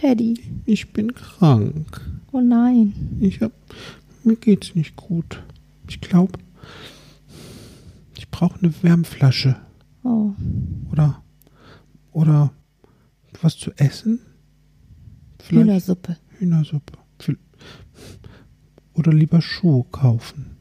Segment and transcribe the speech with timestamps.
[0.00, 0.40] Paddy.
[0.64, 2.00] Ich bin krank.
[2.32, 3.18] Oh nein.
[3.20, 3.52] Ich hab.
[4.24, 5.42] Mir geht's nicht gut.
[5.88, 6.38] Ich glaube,
[8.16, 9.56] ich brauche eine Wärmflasche.
[10.02, 10.32] Oh.
[10.90, 11.22] Oder.
[12.12, 12.50] Oder
[13.42, 14.20] was zu essen?
[15.38, 16.16] Vielleicht Hühnersuppe.
[16.38, 16.98] Hühnersuppe.
[18.94, 20.56] Oder lieber Schuhe kaufen.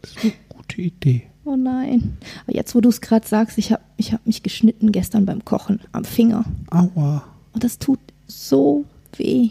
[0.00, 1.28] Das ist eine gute Idee.
[1.44, 2.16] Oh nein.
[2.44, 5.44] Aber jetzt, wo du es gerade sagst, ich habe ich hab mich geschnitten gestern beim
[5.44, 6.44] Kochen am Finger.
[6.70, 7.24] Aua.
[7.52, 7.98] Und das tut
[8.32, 8.84] so
[9.16, 9.50] weh.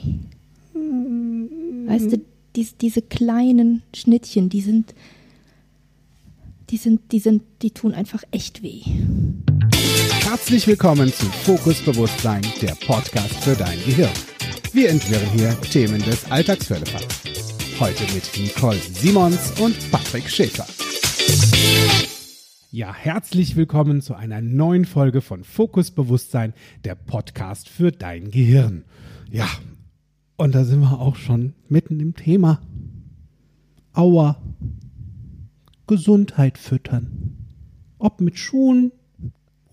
[0.73, 2.21] Weißt du,
[2.55, 4.93] dies, diese kleinen Schnittchen, die sind,
[6.69, 8.81] die sind, die sind, die tun einfach echt weh.
[10.23, 14.13] Herzlich willkommen zu Fokus Bewusstsein, der Podcast für dein Gehirn.
[14.73, 17.21] Wir entwirren hier Themen des Alltagsfällefalls.
[17.79, 20.65] Heute mit Nicole Simons und Patrick Schäfer.
[22.73, 26.53] Ja, herzlich willkommen zu einer neuen Folge von Fokus Bewusstsein,
[26.85, 28.85] der Podcast für dein Gehirn.
[29.29, 29.49] Ja,
[30.37, 32.61] und da sind wir auch schon mitten im Thema.
[33.91, 34.41] Aua.
[35.85, 37.35] Gesundheit füttern.
[37.99, 38.93] Ob mit Schuhen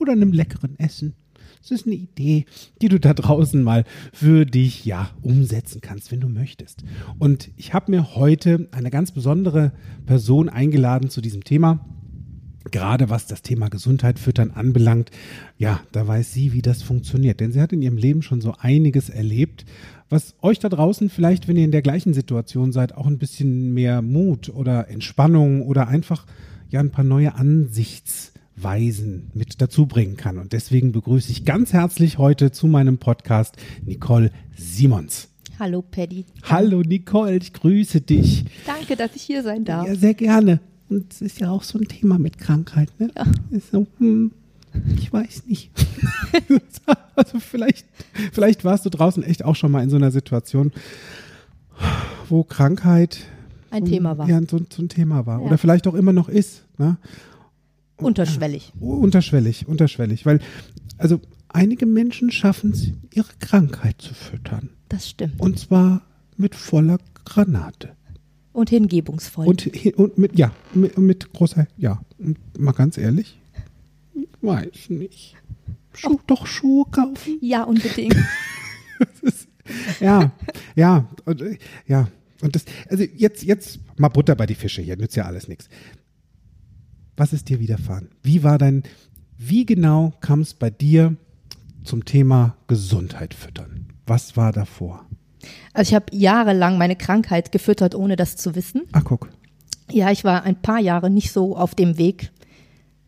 [0.00, 1.14] oder einem leckeren Essen.
[1.62, 2.46] Es ist eine Idee,
[2.82, 6.82] die du da draußen mal für dich ja umsetzen kannst, wenn du möchtest.
[7.20, 9.70] Und ich habe mir heute eine ganz besondere
[10.04, 11.84] Person eingeladen zu diesem Thema.
[12.70, 15.10] Gerade was das Thema Gesundheit füttern anbelangt,
[15.56, 17.40] ja, da weiß sie, wie das funktioniert.
[17.40, 19.64] Denn sie hat in ihrem Leben schon so einiges erlebt,
[20.08, 23.74] was euch da draußen vielleicht, wenn ihr in der gleichen Situation seid, auch ein bisschen
[23.74, 26.26] mehr Mut oder Entspannung oder einfach
[26.70, 30.38] ja ein paar neue Ansichtsweisen mit dazu bringen kann.
[30.38, 35.28] Und deswegen begrüße ich ganz herzlich heute zu meinem Podcast Nicole Simons.
[35.58, 36.24] Hallo, Paddy.
[36.44, 38.44] Hallo Nicole, ich grüße dich.
[38.64, 39.86] Danke, dass ich hier sein darf.
[39.88, 40.60] Ja, sehr gerne.
[40.88, 43.10] Und es ist ja auch so ein Thema mit Krankheit, ne?
[43.16, 43.24] Ja.
[43.50, 44.32] Ist so, hm,
[44.96, 45.70] ich weiß nicht.
[47.14, 47.86] also vielleicht,
[48.32, 50.72] vielleicht warst du draußen echt auch schon mal in so einer Situation,
[52.28, 53.20] wo Krankheit
[53.70, 54.28] Ein so, Thema war.
[54.28, 55.40] Ja, so, so ein Thema war.
[55.40, 55.46] Ja.
[55.46, 56.64] Oder vielleicht auch immer noch ist.
[56.78, 56.96] Ne?
[57.96, 58.72] Unterschwellig.
[58.80, 60.24] Unterschwellig, unterschwellig.
[60.24, 60.40] Weil,
[60.96, 64.70] also einige Menschen schaffen es, ihre Krankheit zu füttern.
[64.88, 65.40] Das stimmt.
[65.40, 66.02] Und zwar
[66.36, 67.90] mit voller Granate.
[68.58, 69.46] Und hingebungsvoll.
[69.46, 73.38] Und, und mit, ja, mit, mit großer, ja, und mal ganz ehrlich,
[74.14, 75.36] ich weiß nicht.
[75.94, 77.38] Schuh, doch Schuhe kaufen?
[77.40, 78.16] ja, unbedingt.
[80.00, 80.32] Ja,
[80.76, 81.42] ja, und,
[81.86, 82.08] ja.
[82.40, 85.68] Und das, also jetzt, jetzt mal Butter bei die Fische hier, nützt ja alles nichts.
[87.16, 88.08] Was ist dir widerfahren?
[88.22, 88.84] Wie war dein,
[89.36, 91.16] wie genau kam es bei dir
[91.82, 93.88] zum Thema Gesundheit füttern?
[94.06, 95.07] Was war davor?
[95.72, 98.82] Also ich habe jahrelang meine Krankheit gefüttert, ohne das zu wissen.
[98.92, 99.28] Ach, guck.
[99.90, 102.30] Ja, ich war ein paar Jahre nicht so auf dem Weg,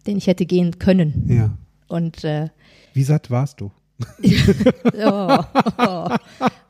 [0.07, 1.25] den ich hätte gehen können.
[1.29, 1.57] Ja.
[1.89, 2.49] Und äh,
[2.95, 3.71] Wie satt warst du?
[4.95, 5.39] oh,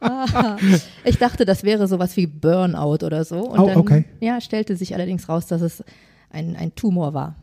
[0.00, 0.56] Ah.
[1.04, 3.40] ich dachte, das wäre sowas wie Burnout oder so.
[3.40, 4.04] Und Oh, dann, okay.
[4.20, 5.84] Ja, stellte sich allerdings raus, dass es
[6.30, 7.36] ein, ein Tumor war.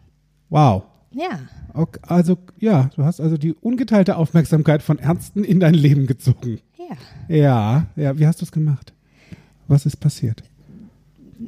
[0.50, 0.83] Wow.
[1.13, 1.39] Ja,
[1.73, 6.59] Okay, also, ja, du hast also die ungeteilte Aufmerksamkeit von Ärzten in dein Leben gezogen.
[6.89, 7.35] Ja.
[7.35, 8.93] Ja, ja, wie hast du es gemacht?
[9.67, 10.43] Was ist passiert?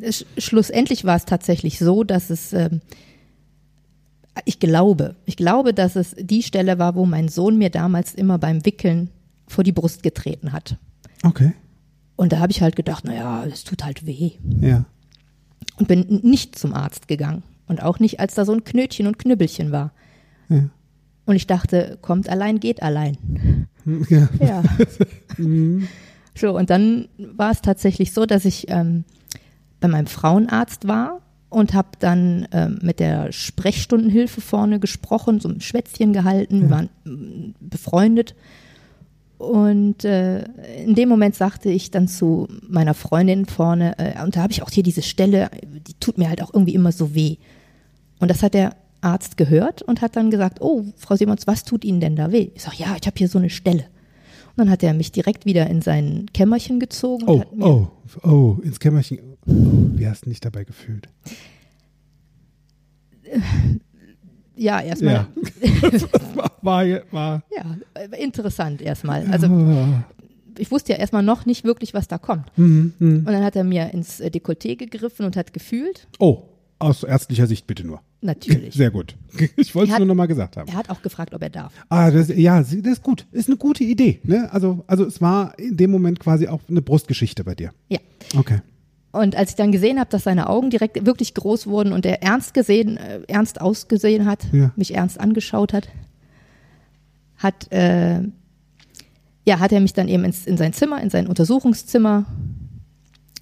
[0.10, 2.82] Sch schlussendlich war es tatsächlich so, dass es, ähm,
[4.46, 8.38] ich glaube, ich glaube, dass es die Stelle war, wo mein Sohn mir damals immer
[8.38, 9.10] beim Wickeln
[9.48, 10.78] vor die Brust getreten hat.
[11.24, 11.54] Okay.
[12.16, 14.32] Und da habe ich halt gedacht, naja, es tut halt weh.
[14.60, 14.86] Ja.
[15.78, 17.44] Und bin nicht zum Arzt gegangen.
[17.68, 19.92] Und auch nicht, als da so ein Knötchen und Knüppelchen war.
[20.50, 20.70] Ja.
[21.26, 23.59] Und ich dachte, kommt allein, geht allein.
[24.10, 24.30] ja.
[24.40, 24.64] Ja.
[26.36, 29.04] so, und dann war es tatsächlich so, dass ich ähm,
[29.80, 35.62] bei meinem Frauenarzt war und habe dann ähm, mit der Sprechstundenhilfe vorne gesprochen, so ein
[35.62, 38.36] Schwätzchen gehalten, wir waren mm, befreundet.
[39.40, 40.44] Und äh,
[40.84, 44.62] in dem Moment sagte ich dann zu meiner Freundin vorne, äh, und da habe ich
[44.62, 45.50] auch hier diese Stelle,
[45.88, 47.38] die tut mir halt auch irgendwie immer so weh.
[48.20, 51.86] Und das hat der Arzt gehört und hat dann gesagt, oh, Frau Simons, was tut
[51.86, 52.52] Ihnen denn da weh?
[52.56, 53.86] Ich sage, ja, ich habe hier so eine Stelle.
[54.50, 57.88] Und dann hat er mich direkt wieder in sein Kämmerchen gezogen und Oh,
[58.24, 59.20] oh, oh, ins Kämmerchen.
[59.46, 59.52] Oh,
[59.96, 61.08] wie hast du dich dabei gefühlt?
[64.56, 65.28] ja erstmal Ja.
[66.62, 69.26] war, war, ja, äh, interessant erstmal.
[69.32, 69.48] Also
[70.58, 72.46] ich wusste ja erstmal noch nicht wirklich, was da kommt.
[72.58, 73.18] mhm, mhm.
[73.20, 76.44] Und dann hat er mir ins äh, Dekolleté gegriffen und hat gefühlt, oh,
[76.80, 78.02] aus ärztlicher Sicht bitte nur.
[78.22, 78.74] natürlich.
[78.76, 79.16] Sehr gut.
[79.58, 80.68] Ich wollte es nur noch mal gesagt haben.
[80.70, 81.74] Er hat auch gefragt, ob er darf.
[81.90, 83.26] Ah, das, ja, das ist gut.
[83.32, 84.20] Ist eine gute Idee.
[84.24, 84.50] Ne?
[84.52, 87.72] Also, also es war in dem Moment quasi auch eine Brustgeschichte bei dir.
[87.90, 88.00] Ja.
[88.38, 88.60] Okay.
[89.12, 92.22] Und als ich dann gesehen habe, dass seine Augen direkt wirklich groß wurden und er
[92.22, 94.72] ernst gesehen, äh, ernst ausgesehen hat, Ja.
[94.76, 95.88] mich ernst angeschaut hat,
[97.38, 98.20] hat, äh,
[99.46, 102.26] ja, hat er mich dann eben ins, in sein Zimmer, in sein Untersuchungszimmer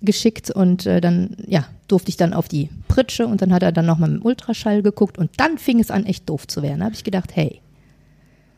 [0.02, 3.72] geschickt und äh, dann, ja, durfte ich dann auf die Pritsche und dann hat er
[3.72, 6.80] dann nochmal mit dem Ultraschall geguckt und dann fing es an, echt doof zu werden.
[6.80, 7.62] Da habe ich gedacht, hey.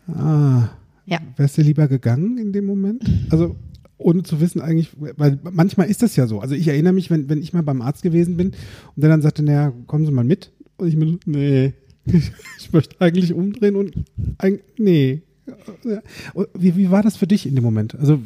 [0.08, 0.70] Ah.
[1.10, 1.20] Ja.
[1.38, 3.04] Wärst du lieber gegangen in dem Moment?
[3.32, 3.56] Also,
[3.98, 6.40] ohne zu wissen eigentlich, weil manchmal ist das ja so.
[6.40, 9.22] Also ich erinnere mich, wenn, wenn ich mal beim Arzt gewesen bin und der dann
[9.22, 10.52] sagte, naja, kommen Sie mal mit.
[10.78, 11.74] Und ich mir, nee,
[12.06, 13.94] ich möchte eigentlich umdrehen und,
[14.78, 15.24] nee,
[16.54, 17.96] wie, wie war das für dich in dem Moment?
[17.96, 18.20] Also,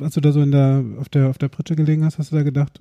[0.00, 2.36] als du da so in der, auf der, auf der Pritsche gelegen hast, hast du
[2.36, 2.80] da gedacht,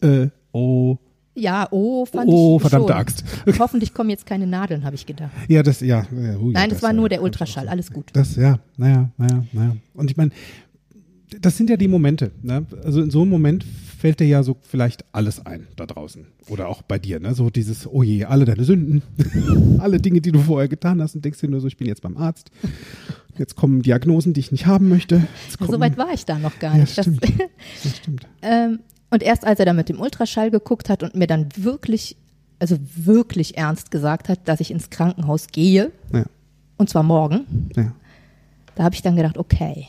[0.00, 0.96] äh, oh.
[1.34, 3.00] Ja, oh, fand oh, ich verdammte schon.
[3.00, 3.24] Axt.
[3.58, 5.30] Hoffentlich kommen jetzt keine Nadeln, habe ich gedacht.
[5.48, 6.06] Ja, das, ja.
[6.10, 8.06] ja hui, Nein, das, das war nur der Ultraschall, alles gut.
[8.14, 9.76] Das, ja, naja, naja, naja.
[9.92, 10.30] Und ich meine,
[11.40, 12.30] das sind ja die Momente.
[12.42, 12.64] Ne?
[12.84, 13.64] Also in so einem Moment
[13.98, 16.26] fällt dir ja so vielleicht alles ein da draußen.
[16.48, 17.34] Oder auch bei dir, ne?
[17.34, 19.02] So dieses, oh je, alle deine Sünden,
[19.78, 22.02] alle Dinge, die du vorher getan hast und denkst dir nur so, ich bin jetzt
[22.02, 22.50] beim Arzt.
[23.38, 25.26] Jetzt kommen Diagnosen, die ich nicht haben möchte.
[25.60, 26.96] Ja, so weit war ich da noch gar nicht.
[26.96, 27.24] Ja, stimmt.
[27.82, 28.26] Das stimmt.
[28.42, 28.80] ähm,
[29.10, 32.16] und erst als er dann mit dem Ultraschall geguckt hat und mir dann wirklich,
[32.58, 36.24] also wirklich ernst gesagt hat, dass ich ins Krankenhaus gehe, ja.
[36.76, 37.92] und zwar morgen, ja.
[38.74, 39.86] da habe ich dann gedacht, okay.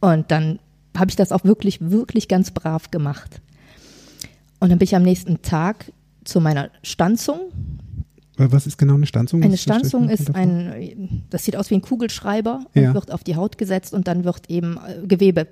[0.00, 0.58] Und dann
[0.96, 3.40] habe ich das auch wirklich, wirklich ganz brav gemacht.
[4.60, 5.92] Und dann bin ich am nächsten Tag
[6.24, 7.52] zu meiner Stanzung.
[8.38, 9.42] Was ist genau eine Stanzung?
[9.42, 12.94] Eine Stanzung ist ein, das sieht aus wie ein Kugelschreiber und ja.
[12.94, 15.48] wird auf die Haut gesetzt und dann wird eben äh, Gewebe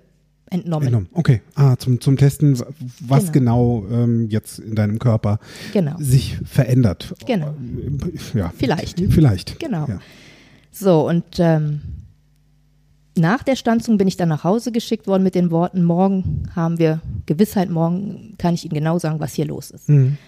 [0.51, 0.87] entnommen.
[0.87, 1.09] entnommen.
[1.13, 2.61] Okay, ah, zum, zum Testen,
[3.01, 5.41] was genau, genau ähm, jetzt in deinem Körper
[5.73, 5.97] genau.
[5.99, 7.15] sich verändert.
[7.27, 7.55] Genau.
[8.35, 8.53] Ja.
[8.57, 9.01] Vielleicht.
[9.11, 9.59] Vielleicht.
[9.59, 9.87] Genau.
[9.89, 9.99] Ja.
[10.71, 11.81] So, und ähm,
[13.19, 16.79] nach der Stanzung bin ich dann nach Hause geschickt worden mit den Worten, morgen haben
[16.79, 19.89] wir Gewissheit, morgen kann ich Ihnen genau sagen, was hier los ist.
[19.89, 20.19] Mhm.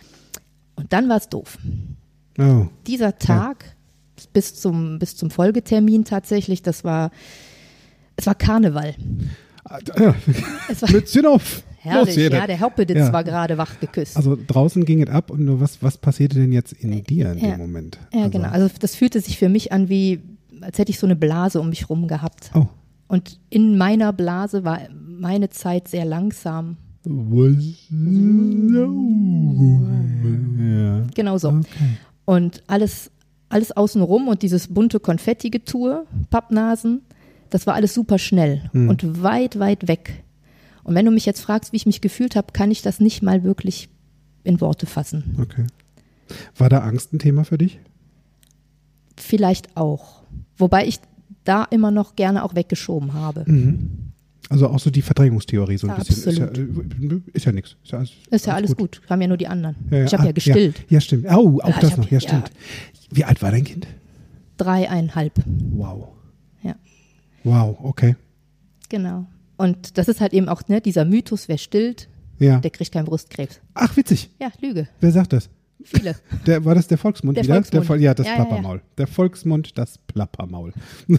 [0.75, 1.58] Und dann war es doof.
[2.38, 2.67] Oh.
[2.87, 4.25] Dieser Tag ja.
[4.32, 7.11] bis, zum, bis zum Folgetermin tatsächlich, das war,
[8.17, 8.94] es war Karneval.
[9.99, 10.14] Ja.
[10.69, 11.62] Es war Mützchen auf.
[11.81, 13.12] Herrlich, ja, der Hauptbeditz ja.
[13.12, 14.17] war gerade wach geküsst.
[14.17, 17.38] Also draußen ging es ab und nur was, was passierte denn jetzt in dir in
[17.38, 17.50] ja.
[17.52, 17.99] dem Moment?
[18.12, 18.31] Ja, also.
[18.31, 18.49] genau.
[18.49, 20.20] Also das fühlte sich für mich an wie,
[20.61, 22.50] als hätte ich so eine Blase um mich rum gehabt.
[22.55, 22.67] Oh.
[23.06, 26.76] Und in meiner Blase war meine Zeit sehr langsam.
[31.14, 31.49] Genau so.
[31.49, 31.96] Okay.
[32.28, 33.10] Und alles,
[33.48, 37.00] alles außenrum und dieses bunte Konfetti-Getue, Pappnasen,
[37.48, 38.90] das war alles super schnell hm.
[38.90, 40.25] und weit, weit weg.
[40.84, 43.22] Und wenn du mich jetzt fragst, wie ich mich gefühlt habe, kann ich das nicht
[43.22, 43.88] mal wirklich
[44.44, 45.38] in Worte fassen.
[45.40, 45.64] Okay.
[46.54, 47.80] War da Angst ein Thema für dich?
[49.16, 50.24] Vielleicht auch.
[50.58, 51.00] Wobei ich
[51.44, 53.44] da immer noch gerne auch weggeschoben habe.
[53.46, 54.07] Mhm.
[54.50, 56.32] Also auch so die Verdrängungstheorie so ein ja, bisschen.
[56.32, 57.76] Ist ja, ist ja nichts.
[57.82, 59.00] Ist ja alles, ist ja alles gut.
[59.00, 59.10] gut.
[59.10, 59.76] Haben ja nur die anderen.
[59.90, 60.84] Ja, ich habe ah, ja gestillt.
[60.88, 61.26] Ja, stimmt.
[61.30, 62.10] Oh, auch das noch.
[62.10, 62.50] Ja, stimmt.
[63.10, 63.86] Wie alt war dein Kind?
[64.56, 65.34] Dreieinhalb.
[65.46, 66.08] Wow.
[66.62, 66.74] Ja.
[67.44, 68.16] Wow, okay.
[68.88, 69.26] Genau.
[69.56, 72.08] Und das ist halt eben auch ne, dieser Mythos, wer stillt,
[72.38, 73.60] der kriegt keinen Brustkrebs.
[73.74, 74.30] Ach, witzig.
[74.40, 74.88] Ja, Lüge.
[75.00, 75.50] Wer sagt das?
[75.90, 76.17] Viele.
[76.46, 77.55] Der, war das der Volksmund der wieder?
[77.55, 77.88] Volksmund.
[77.88, 78.76] Der, ja, das ja, Plappermaul.
[78.76, 78.94] Ja, ja.
[78.99, 80.73] Der Volksmund, das Plappermaul.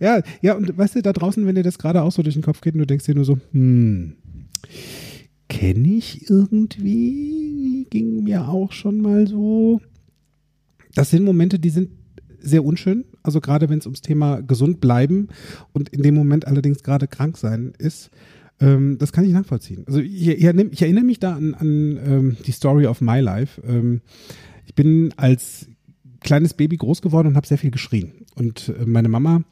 [0.00, 2.42] ja, ja, und weißt du, da draußen, wenn dir das gerade auch so durch den
[2.42, 4.16] Kopf geht und du denkst dir nur so, hm,
[5.48, 9.80] kenne ich irgendwie, ging mir auch schon mal so.
[10.94, 11.90] Das sind Momente, die sind
[12.38, 13.04] sehr unschön.
[13.22, 15.28] Also gerade wenn es ums Thema gesund bleiben
[15.72, 18.10] und in dem Moment allerdings gerade krank sein ist.
[18.60, 19.84] Ähm, das kann ich nachvollziehen.
[19.86, 23.60] Also ich, ich, erinnere mich da an, an ähm, die Story of my life.
[23.66, 24.00] Ähm,
[24.64, 25.68] ich bin als
[26.20, 28.12] kleines Baby groß geworden und habe sehr viel geschrien.
[28.34, 29.42] Und äh, meine Mama,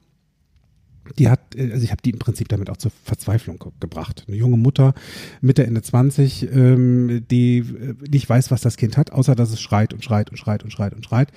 [1.18, 4.24] die hat, äh, also ich habe die im Prinzip damit auch zur Verzweiflung ge gebracht.
[4.26, 4.94] Eine junge Mutter,
[5.40, 9.60] Mitte, Ende 20, ähm, die äh, nicht weiß, was das Kind hat, außer dass es
[9.60, 11.30] schreit und schreit und schreit und schreit und schreit.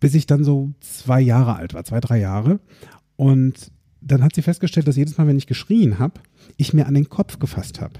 [0.00, 2.60] Bis ich dann so zwei Jahre alt war, zwei, drei Jahre.
[3.16, 6.20] Und dann hat sie festgestellt, dass jedes Mal, wenn ich geschrien habe,
[6.56, 7.94] ich mir an den Kopf gefasst habe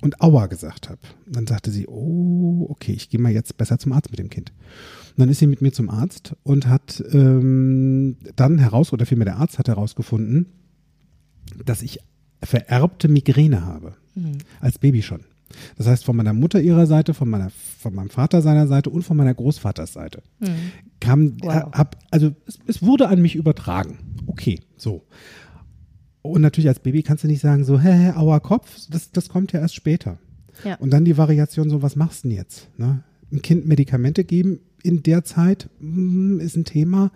[0.00, 1.00] und Aua gesagt habe.
[1.26, 4.52] Dann sagte sie, oh, okay, ich gehe mal jetzt besser zum Arzt mit dem Kind.
[5.10, 9.26] Und dann ist sie mit mir zum Arzt und hat ähm, dann heraus, oder vielmehr
[9.26, 10.46] der Arzt hat herausgefunden,
[11.64, 12.00] dass ich
[12.42, 13.94] vererbte Migräne habe.
[14.14, 14.38] Mhm.
[14.60, 15.20] Als Baby schon.
[15.76, 19.02] Das heißt, von meiner Mutter ihrer Seite, von, meiner, von meinem Vater seiner Seite und
[19.02, 20.72] von meiner Großvaters Seite mhm.
[21.00, 21.72] kam, wow.
[21.72, 23.98] hab, also es, es, wurde an mich übertragen.
[24.36, 25.02] Okay, so.
[26.20, 29.30] Und natürlich als Baby kannst du nicht sagen, so, hä, hä, aua Kopf, das, das
[29.30, 30.18] kommt ja erst später.
[30.62, 30.74] Ja.
[30.76, 32.68] Und dann die Variation, so, was machst du denn jetzt?
[32.78, 33.02] Ne?
[33.32, 37.12] Ein Kind Medikamente geben in der Zeit mh, hm, ist ein Thema,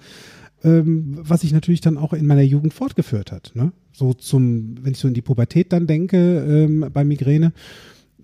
[0.65, 3.53] ähm, was sich natürlich dann auch in meiner Jugend fortgeführt hat.
[3.55, 3.73] Ne?
[3.93, 7.53] So zum, wenn ich so in die Pubertät dann denke, ähm, bei Migräne,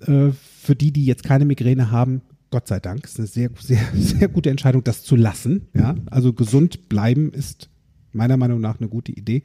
[0.00, 3.80] äh, für die, die jetzt keine Migräne haben, Gott sei Dank, ist eine sehr, sehr,
[3.94, 5.68] sehr gute Entscheidung, das zu lassen.
[5.74, 7.68] Ja, also gesund bleiben ist
[8.12, 9.42] meiner Meinung nach eine gute Idee.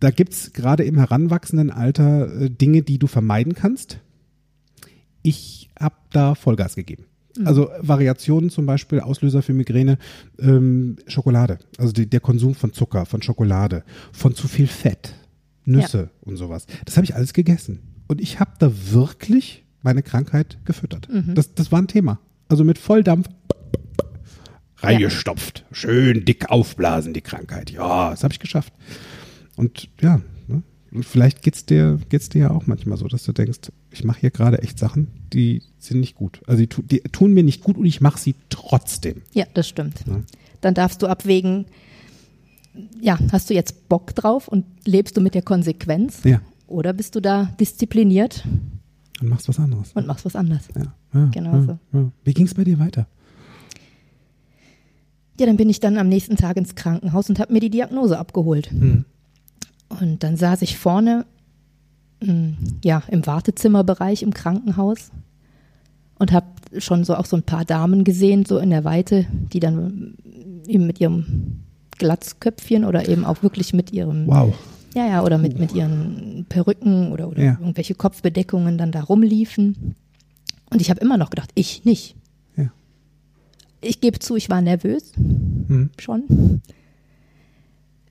[0.00, 4.00] Da gibt es gerade im heranwachsenden Alter äh, Dinge, die du vermeiden kannst.
[5.22, 7.04] Ich habe da Vollgas gegeben.
[7.44, 9.98] Also Variationen zum Beispiel, Auslöser für Migräne,
[10.38, 11.58] ähm, Schokolade.
[11.76, 15.14] Also die, der Konsum von Zucker, von Schokolade, von zu viel Fett,
[15.64, 16.10] Nüsse ja.
[16.22, 16.66] und sowas.
[16.84, 17.80] Das habe ich alles gegessen.
[18.08, 21.08] Und ich habe da wirklich meine Krankheit gefüttert.
[21.12, 21.34] Mhm.
[21.34, 22.18] Das, das war ein Thema.
[22.48, 23.28] Also mit Volldampf
[24.80, 25.60] reingestopft.
[25.60, 25.74] Ja.
[25.74, 27.70] Schön dick aufblasen, die Krankheit.
[27.70, 28.72] Ja, das habe ich geschafft.
[29.56, 30.62] Und ja, ne?
[30.92, 34.20] und vielleicht geht's dir, geht's dir ja auch manchmal so, dass du denkst, ich mache
[34.20, 36.40] hier gerade echt Sachen, die sind nicht gut.
[36.46, 39.22] Also die, die tun mir nicht gut und ich mache sie trotzdem.
[39.32, 40.04] Ja, das stimmt.
[40.06, 40.22] Ja.
[40.60, 41.66] Dann darfst du abwägen,
[43.00, 46.22] ja, hast du jetzt Bock drauf und lebst du mit der Konsequenz?
[46.24, 46.40] Ja.
[46.66, 48.44] Oder bist du da diszipliniert?
[49.20, 49.92] Und machst was anderes.
[49.94, 50.68] Und machst was anderes.
[50.76, 50.94] Ja.
[51.14, 52.12] ja genau so.
[52.22, 53.08] Wie ging es bei dir weiter?
[55.38, 58.18] Ja, dann bin ich dann am nächsten Tag ins Krankenhaus und habe mir die Diagnose
[58.18, 58.70] abgeholt.
[58.70, 59.04] Hm.
[59.88, 61.26] Und dann saß ich vorne
[62.22, 65.10] hm, ja, im Wartezimmerbereich im Krankenhaus
[66.18, 66.46] und habe
[66.78, 70.14] schon so auch so ein paar Damen gesehen, so in der Weite, die dann
[70.66, 71.60] eben mit ihrem
[71.98, 74.54] Glatzköpfchen oder eben auch wirklich mit ihrem wow.
[74.94, 77.58] Ja, ja, oder mit, mit ihren Perücken oder, oder ja.
[77.60, 79.94] irgendwelche Kopfbedeckungen dann da rumliefen.
[80.70, 82.16] Und ich habe immer noch gedacht, ich nicht.
[83.80, 85.12] Ich gebe zu, ich war nervös.
[85.16, 85.90] Hm.
[85.98, 86.62] Schon.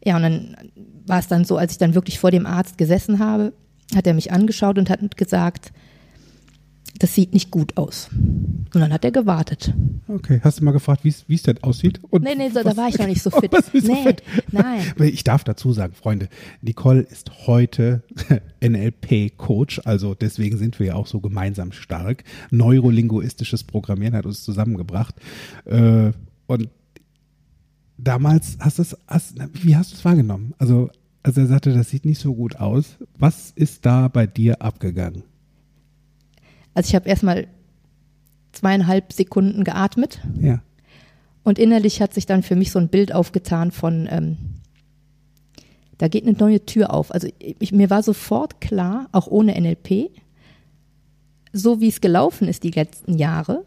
[0.03, 0.55] Ja, und dann
[1.05, 3.53] war es dann so, als ich dann wirklich vor dem Arzt gesessen habe,
[3.95, 5.71] hat er mich angeschaut und hat gesagt,
[7.00, 8.09] das sieht nicht gut aus.
[8.74, 9.74] Und dann hat er gewartet.
[10.07, 12.00] Okay, hast du mal gefragt, wie es denn aussieht?
[12.09, 13.51] Und nee, nee, so, da war ich noch nicht so fit.
[13.74, 14.24] nee, so fit?
[14.51, 14.81] nein.
[15.00, 16.29] Ich darf dazu sagen, Freunde,
[16.62, 18.03] Nicole ist heute
[18.62, 22.24] NLP-Coach, also deswegen sind wir ja auch so gemeinsam stark.
[22.51, 25.15] Neurolinguistisches Programmieren hat uns zusammengebracht.
[25.65, 26.12] Äh,
[26.47, 26.69] und
[27.97, 30.53] damals hast du es, hast, wie hast du es wahrgenommen?
[30.57, 30.89] Also,
[31.24, 35.24] als er sagte, das sieht nicht so gut aus, was ist da bei dir abgegangen?
[36.74, 37.47] Also ich habe erstmal
[38.57, 40.19] zweieinhalb Sekunden geatmet.
[40.39, 40.61] Ja.
[41.43, 44.37] Und innerlich hat sich dann für mich so ein Bild aufgetan von, ähm,
[45.97, 47.13] da geht eine neue Tür auf.
[47.13, 50.09] Also ich, mir war sofort klar, auch ohne NLP,
[51.53, 53.63] so wie es gelaufen ist die letzten Jahre,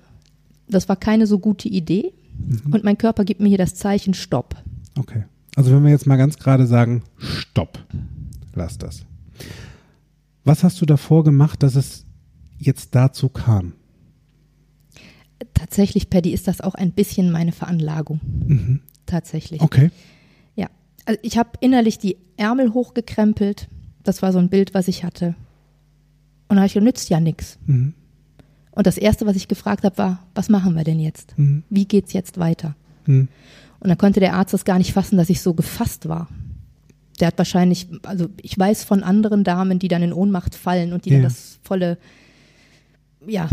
[0.69, 2.13] das war keine so gute Idee.
[2.39, 2.73] Mhm.
[2.73, 4.57] Und mein Körper gibt mir hier das Zeichen Stopp.
[4.99, 5.25] Okay.
[5.57, 7.79] Also wenn wir jetzt mal ganz gerade sagen, Stopp,
[8.55, 9.05] lass das.
[10.45, 12.05] Was hast du davor gemacht, dass es
[12.59, 13.73] jetzt dazu kam?
[15.55, 18.21] Tatsächlich, Paddy, ist das auch ein bisschen meine Veranlagung.
[18.25, 18.81] Mhm.
[19.07, 19.61] Tatsächlich.
[19.61, 19.91] Okay.
[20.55, 20.69] Ja.
[21.07, 23.69] Also ich habe innerlich die Ärmel hochgekrempelt.
[24.03, 25.35] Das war so ein Bild, was ich hatte.
[26.49, 27.59] Und dann habe ich gesagt, nützt ja nichts.
[27.67, 27.95] Mhm.
[28.73, 31.37] Und das Erste, was ich gefragt habe, war, was machen wir denn jetzt?
[31.39, 31.65] Mhm.
[31.71, 32.77] Wie es jetzt weiter?
[33.07, 33.29] Mhm.
[33.81, 36.29] Und dann konnte der Arzt das gar nicht fassen, dass ich so gefasst war.
[37.19, 41.05] Der hat wahrscheinlich, also ich weiß von anderen Damen, die dann in Ohnmacht fallen und
[41.05, 41.17] die ja.
[41.17, 41.99] dann das volle
[43.27, 43.49] ja,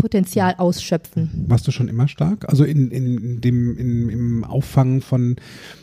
[0.00, 1.44] Potenzial ausschöpfen.
[1.48, 2.48] Warst du schon immer stark?
[2.48, 5.36] Also in, in dem, in, im Auffangen von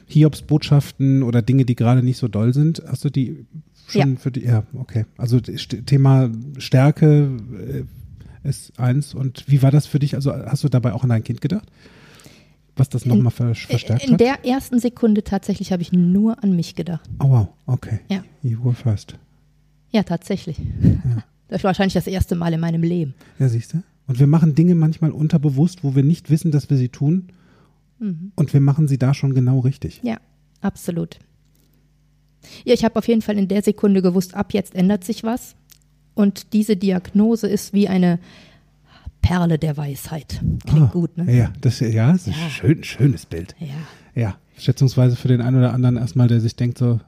[0.07, 3.45] Hiobs-Botschaften oder Dinge, die gerade nicht so doll sind, hast du die
[3.88, 4.19] schon ja.
[4.19, 5.05] für die, ja, okay.
[5.17, 7.29] Also Thema Stärke
[8.43, 9.13] äh, ist eins.
[9.13, 10.15] Und wie war das für dich?
[10.15, 11.67] Also hast du dabei auch an dein Kind gedacht?
[12.77, 14.22] Was das nochmal ver verstärkt in hat?
[14.22, 17.10] In der ersten Sekunde tatsächlich habe ich nur an mich gedacht.
[17.19, 18.00] Oh wow, okay.
[18.10, 18.24] Ja.
[18.41, 19.15] You were first.
[19.91, 20.57] Ja, tatsächlich.
[20.60, 21.24] Ja.
[21.48, 23.13] Das war wahrscheinlich das erste Mal in meinem Leben.
[23.38, 23.84] Ja, siehst du?
[24.07, 27.29] Und wir machen Dinge manchmal unterbewusst, wo wir nicht wissen, dass wir sie tun.
[28.00, 28.31] Mhm.
[28.35, 30.01] Und wir machen sie da schon genau richtig.
[30.03, 30.17] Ja,
[30.62, 31.19] absolut.
[32.63, 35.55] Ja, ich habe auf jeden Fall in der Sekunde gewusst, ab jetzt ändert sich was.
[36.13, 38.19] Und diese Diagnose ist wie eine
[39.21, 40.39] Perle der Weisheit.
[40.65, 41.35] Klingt ah, gut, ne?
[41.35, 42.43] Ja, das, ja, das ist ja.
[42.43, 43.55] ein schön, schönes Bild.
[43.59, 44.21] Ja.
[44.21, 47.00] Ja, schätzungsweise für den einen oder anderen erstmal, der sich denkt so,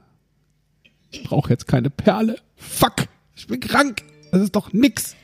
[1.11, 2.37] ich brauche jetzt keine Perle.
[2.55, 4.01] Fuck, ich bin krank.
[4.31, 5.15] Das ist doch nix.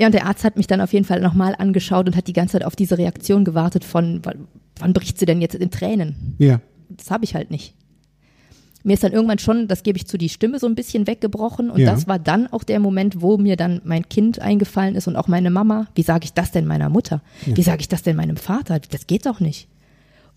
[0.00, 2.32] Ja, und der Arzt hat mich dann auf jeden Fall nochmal angeschaut und hat die
[2.32, 4.22] ganze Zeit auf diese Reaktion gewartet von,
[4.78, 6.36] wann bricht sie denn jetzt in Tränen?
[6.38, 6.62] Ja.
[6.88, 7.74] Das habe ich halt nicht.
[8.82, 11.68] Mir ist dann irgendwann schon, das gebe ich zu, die Stimme so ein bisschen weggebrochen.
[11.68, 11.92] Und ja.
[11.92, 15.28] das war dann auch der Moment, wo mir dann mein Kind eingefallen ist und auch
[15.28, 15.86] meine Mama.
[15.94, 17.20] Wie sage ich das denn meiner Mutter?
[17.44, 17.58] Ja.
[17.58, 18.80] Wie sage ich das denn meinem Vater?
[18.80, 19.68] Das geht doch nicht.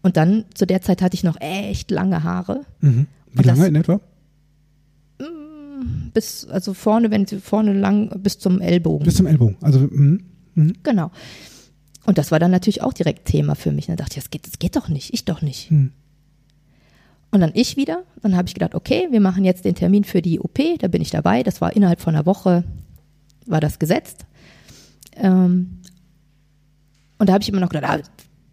[0.01, 2.65] Und dann, zu der Zeit hatte ich noch echt lange Haare.
[2.81, 3.07] Mhm.
[3.31, 4.01] Wie lange das, in etwa?
[6.13, 9.05] Bis, also vorne, wenn sie vorne lang, bis zum Ellbogen.
[9.05, 10.19] Bis zum Ellbogen, also, mh,
[10.55, 10.73] mh.
[10.83, 11.11] Genau.
[12.05, 13.85] Und das war dann natürlich auch direkt Thema für mich.
[13.85, 15.71] Dann dachte ich, das geht, das geht doch nicht, ich doch nicht.
[15.71, 15.91] Mhm.
[17.31, 18.03] Und dann ich wieder.
[18.21, 20.59] Dann habe ich gedacht, okay, wir machen jetzt den Termin für die OP.
[20.79, 21.41] Da bin ich dabei.
[21.43, 22.63] Das war innerhalb von einer Woche,
[23.47, 24.25] war das gesetzt.
[25.15, 25.79] Ähm,
[27.17, 28.09] und da habe ich immer noch gedacht, ah,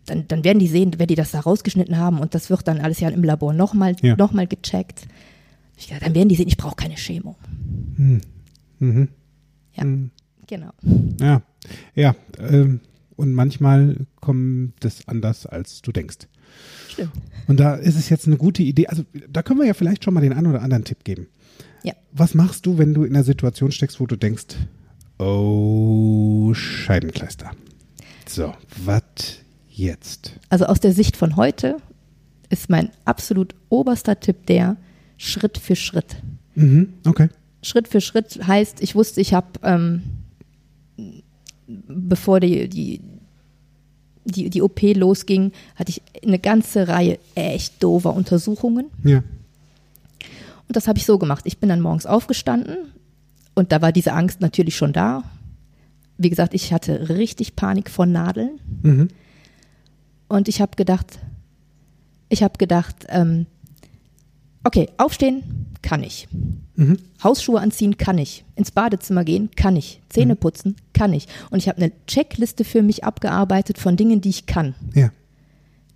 [0.07, 2.81] dann, dann werden die sehen, wenn die das da rausgeschnitten haben und das wird dann
[2.81, 4.17] alles ja im Labor nochmal Ja.
[4.17, 5.07] noch mal gecheckt.
[5.81, 7.37] Ich dachte, dann werden die sehen, ich brauche keine Chemo.
[7.97, 8.21] Mhm.
[9.73, 9.85] Ja,
[10.47, 10.71] genau.
[11.19, 11.43] Ja,
[11.95, 12.15] ja.
[12.39, 12.81] Ähm,
[13.17, 16.29] und manchmal kommt das anders, als du denkst.
[16.89, 17.13] Stimmt.
[17.49, 18.89] Und da ist es jetzt eine gute Idee.
[18.89, 21.29] Also da können wir ja vielleicht schon mal den einen oder anderen Tipp geben.
[21.83, 21.95] Ja.
[22.13, 24.57] Was machst du, wenn du in einer Situation steckst, wo du denkst,
[25.19, 27.53] oh, Scheibenkleister.
[28.27, 29.03] So, was
[29.69, 30.39] jetzt?
[30.51, 31.79] Also aus der Sicht von heute
[32.51, 34.77] ist mein absolut oberster Tipp der
[35.21, 36.17] Schritt für Schritt.
[36.55, 37.29] Mhm, okay.
[37.63, 40.03] Schritt für Schritt heißt, ich wusste, ich habe, ähm,
[41.67, 43.03] bevor die, die,
[44.25, 48.87] die, die OP losging, hatte ich eine ganze Reihe echt doofer Untersuchungen.
[49.05, 49.19] Ja.
[49.19, 51.45] Und das habe ich so gemacht.
[51.45, 52.79] Ich bin dann morgens aufgestanden
[53.55, 55.25] und da war diese Angst natürlich schon da.
[56.17, 58.59] Wie gesagt, ich hatte richtig Panik vor Nadeln.
[58.83, 59.09] Mhm.
[60.29, 61.19] Und ich habe gedacht,
[62.31, 63.45] ich habe gedacht, ähm,
[64.65, 65.43] okay, aufstehen
[65.83, 66.29] kann ich.
[66.77, 66.99] Mhm.
[67.23, 68.45] Hausschuhe anziehen kann ich.
[68.57, 70.01] Ins Badezimmer gehen kann ich.
[70.09, 71.27] Zähne putzen kann ich.
[71.51, 74.75] Und ich habe eine Checkliste für mich abgearbeitet von Dingen, die ich kann.
[74.95, 75.11] Ja.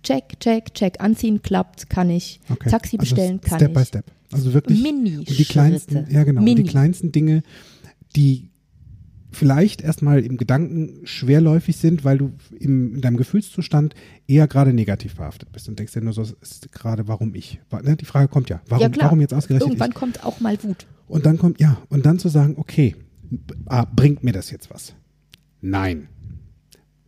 [0.03, 1.01] Check, check, check.
[1.01, 2.39] Anziehen klappt, kann ich.
[2.49, 2.69] Okay.
[2.69, 3.75] Taxi bestellen also kann Step ich.
[3.75, 4.05] by Step.
[4.31, 6.67] Also wirklich Mini die kleinsten, ja genau, und die Mini.
[6.67, 7.43] kleinsten Dinge,
[8.15, 8.49] die
[9.35, 13.93] vielleicht erstmal im Gedanken schwerläufig sind, weil du im, in deinem Gefühlszustand
[14.27, 17.59] eher gerade negativ behaftet bist und denkst dir nur so, ist gerade warum ich.
[17.83, 17.95] Ne?
[17.95, 19.95] Die Frage kommt ja, warum, ja, warum jetzt ausgerechnet Irgendwann ich?
[19.95, 20.87] kommt auch mal Wut.
[21.07, 22.95] Und dann kommt, ja, und dann zu sagen, okay,
[23.65, 24.95] ah, bringt mir das jetzt was?
[25.61, 26.07] Nein.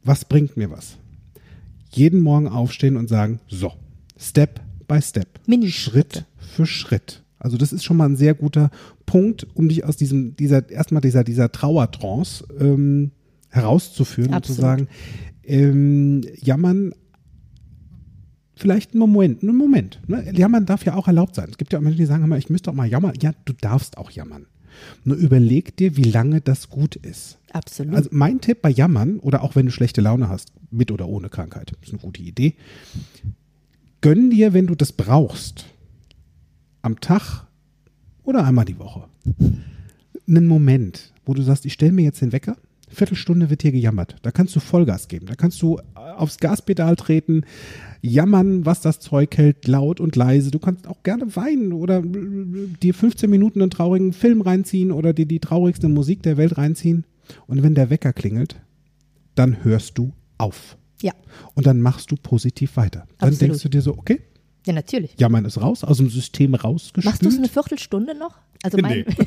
[0.03, 0.97] Was bringt mir was?
[1.91, 3.73] Jeden Morgen aufstehen und sagen, so,
[4.17, 6.19] Step by Step, Minischritte.
[6.19, 7.23] Schritt für Schritt.
[7.39, 8.71] Also das ist schon mal ein sehr guter
[9.05, 13.11] Punkt, um dich aus diesem, dieser, erstmal dieser, dieser Trauertrance ähm,
[13.49, 14.61] herauszuführen und zu Absolut.
[14.61, 14.87] sagen,
[15.43, 16.93] ähm, jammern
[18.55, 19.99] vielleicht einen Moment, einen Moment.
[20.07, 20.31] Ne?
[20.33, 21.47] Jammern darf ja auch erlaubt sein.
[21.49, 23.13] Es gibt ja auch Menschen, die sagen immer, ich müsste auch mal jammern.
[23.21, 24.47] Ja, du darfst auch jammern.
[25.03, 27.39] Nur überleg dir, wie lange das gut ist.
[27.51, 27.95] Absolut.
[27.95, 31.29] Also mein Tipp bei Jammern oder auch wenn du schlechte Laune hast, mit oder ohne
[31.29, 32.55] Krankheit, ist eine gute Idee.
[34.01, 35.65] Gönn dir, wenn du das brauchst,
[36.87, 37.45] am Tag
[38.23, 39.03] oder einmal die Woche,
[40.27, 42.57] einen Moment, wo du sagst, ich stelle mir jetzt den Wecker,
[42.89, 44.15] Viertelstunde wird hier gejammert.
[44.21, 45.25] Da kannst du Vollgas geben.
[45.25, 47.43] Da kannst du aufs Gaspedal treten,
[48.01, 50.51] jammern, was das Zeug hält, laut und leise.
[50.51, 55.11] Du kannst auch gerne weinen oder äh, dir 15 Minuten einen traurigen Film reinziehen oder
[55.11, 57.03] dir die traurigste Musik der Welt reinziehen.
[57.45, 58.61] Und wenn der Wecker klingelt,
[59.35, 60.77] dann hörst du auf.
[61.01, 61.11] ja,
[61.55, 63.05] Und dann machst du positiv weiter.
[63.17, 63.41] Dann Absolut.
[63.41, 64.21] denkst du dir so, okay,
[64.67, 65.15] ja, natürlich.
[65.17, 67.05] jammern ist raus, aus dem System rausgespült.
[67.05, 68.35] Machst du es eine Viertelstunde noch?
[68.63, 69.15] Also mein, Nee.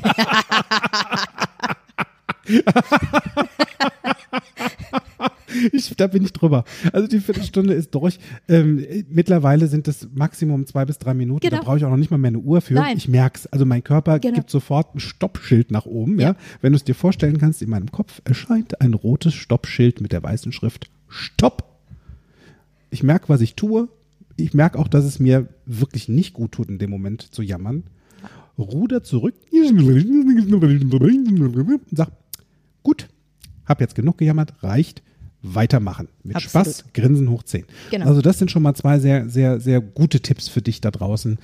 [5.73, 6.65] Ich, da bin ich drüber.
[6.93, 8.19] Also die Viertelstunde ist durch.
[8.49, 11.41] Ähm, mittlerweile sind es Maximum zwei bis drei Minuten.
[11.43, 11.63] Da Genau.
[11.65, 12.75] brauche ich auch noch nicht mal mehr eine Uhr für.
[12.75, 12.97] Nein.
[12.97, 13.47] Ich merk's.
[13.49, 14.37] Also mein Körper Genau.
[14.37, 16.19] gibt sofort ein Stoppschild nach oben.
[16.21, 16.31] Ja.
[16.31, 16.37] Ja.
[16.61, 20.23] Wenn du es dir vorstellen kannst, in meinem Kopf erscheint ein rotes Stoppschild mit der
[20.23, 21.65] weißen Schrift Stopp.
[22.91, 23.89] Ich merke, was ich tue.
[24.41, 27.85] Ich merke auch, dass es mir wirklich nicht gut tut, in dem Moment zu jammern.
[28.59, 29.35] Ruder zurück.
[31.93, 32.11] Sag,
[32.83, 33.09] gut,
[33.65, 35.03] hab jetzt genug gejammert, reicht,
[35.43, 36.09] weitermachen.
[36.23, 36.67] Mit Absolut.
[36.67, 37.65] Spaß, Grinsen hoch 10.
[37.91, 38.07] Genau.
[38.07, 41.39] Also das sind schon mal zwei sehr, sehr, sehr gute Tipps für dich da draußen,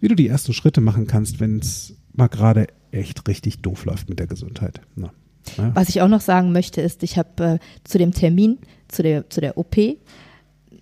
[0.00, 4.08] wie du die ersten Schritte machen kannst, wenn es mal gerade echt richtig doof läuft
[4.08, 4.80] mit der Gesundheit.
[4.94, 5.10] Na,
[5.56, 5.74] ja.
[5.74, 9.28] Was ich auch noch sagen möchte, ist, ich habe äh, zu dem Termin, zu der,
[9.30, 9.76] zu der OP,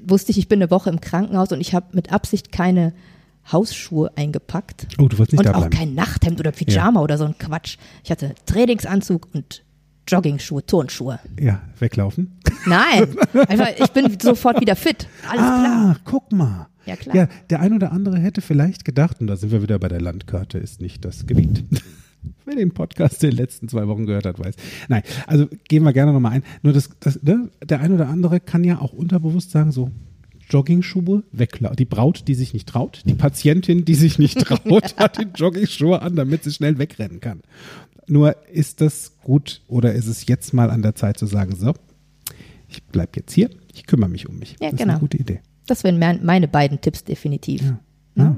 [0.06, 2.92] wusste ich, ich bin eine Woche im Krankenhaus und ich habe mit Absicht keine
[3.50, 4.86] Hausschuhe eingepackt.
[4.98, 7.76] Oh, du wolltest nicht und da auch kein Nachthemd oder Pyjama oder so ein Quatsch.
[8.04, 9.64] Ich hatte Trainingsanzug und
[10.06, 11.18] Joggingschuhe, Turnschuhe.
[11.40, 12.38] Ja, weglaufen.
[12.66, 13.16] Nein,
[13.48, 15.08] einfach, ich bin sofort wieder fit.
[15.28, 15.96] Alles klar.
[15.96, 16.68] Ah, guck mal.
[16.86, 17.14] Ja, klar.
[17.14, 20.00] Ja, der ein oder andere hätte vielleicht gedacht, und da sind wir wieder bei der
[20.00, 21.64] Landkarte, ist nicht das Gebiet.
[22.44, 24.54] Wer den Podcast der letzten zwei Wochen gehört hat, weiß.
[24.88, 26.44] Nein, also gehen wir gerne nochmal ein.
[26.62, 29.90] Nur das, das ne, der ein oder andere kann ja auch unterbewusst sagen, so,
[30.48, 31.76] Joggingschuhe weglassen.
[31.76, 36.02] Die Braut, die sich nicht traut, die Patientin, die sich nicht traut, hat die Joggingschuhe
[36.02, 37.42] an, damit sie schnell wegrennen kann.
[38.06, 41.72] Nur ist das gut oder ist es jetzt mal an der Zeit zu sagen, so,
[42.68, 44.52] ich bleib jetzt hier, ich kümmere mich um mich.
[44.52, 44.92] Ja, das ist genau.
[44.92, 45.40] eine gute Idee.
[45.66, 47.62] Das wären mein, meine beiden Tipps definitiv.
[47.62, 47.80] Ja.
[48.14, 48.36] Ja,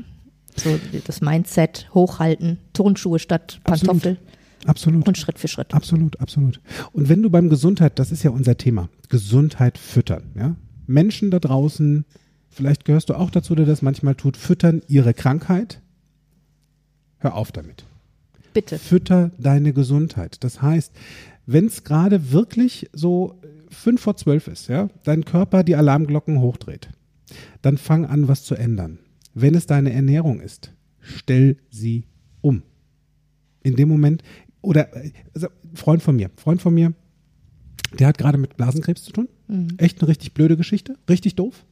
[0.56, 4.18] So das Mindset hochhalten, Turnschuhe statt Pantoffel
[4.66, 5.06] absolut.
[5.06, 5.74] und Schritt für Schritt.
[5.74, 6.60] Absolut, absolut.
[6.92, 10.56] Und wenn du beim Gesundheit, das ist ja unser Thema, Gesundheit füttern, ja?
[10.86, 12.04] Menschen da draußen,
[12.50, 15.80] vielleicht gehörst du auch dazu, der das manchmal tut, füttern ihre Krankheit.
[17.18, 17.84] Hör auf damit.
[18.52, 18.78] Bitte.
[18.78, 20.44] Fütter deine Gesundheit.
[20.44, 20.92] Das heißt,
[21.46, 23.40] wenn es gerade wirklich so
[23.70, 26.90] fünf vor zwölf ist, ja, dein Körper die Alarmglocken hochdreht,
[27.62, 28.98] dann fang an, was zu ändern.
[29.34, 32.04] Wenn es deine Ernährung ist, stell sie
[32.40, 32.62] um.
[33.62, 34.22] In dem Moment,
[34.62, 34.88] oder
[35.34, 36.94] also, Freund von mir, Freund von mir,
[37.98, 39.28] der hat gerade mit Blasenkrebs zu tun.
[39.48, 39.74] Mhm.
[39.78, 41.64] Echt eine richtig blöde Geschichte, richtig doof.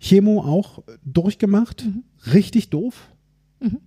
[0.00, 2.02] Chemo auch durchgemacht, mhm.
[2.32, 3.08] richtig doof.
[3.60, 3.78] Mhm.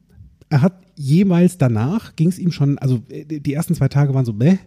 [0.49, 4.33] Er hat jemals danach, ging es ihm schon, also die ersten zwei Tage waren so,
[4.33, 4.57] bäh,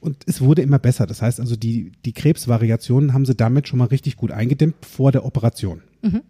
[0.00, 1.06] und es wurde immer besser.
[1.06, 5.12] Das heißt also, die, die Krebsvariationen haben sie damit schon mal richtig gut eingedämmt vor
[5.12, 5.82] der Operation.
[6.02, 6.22] Mhm.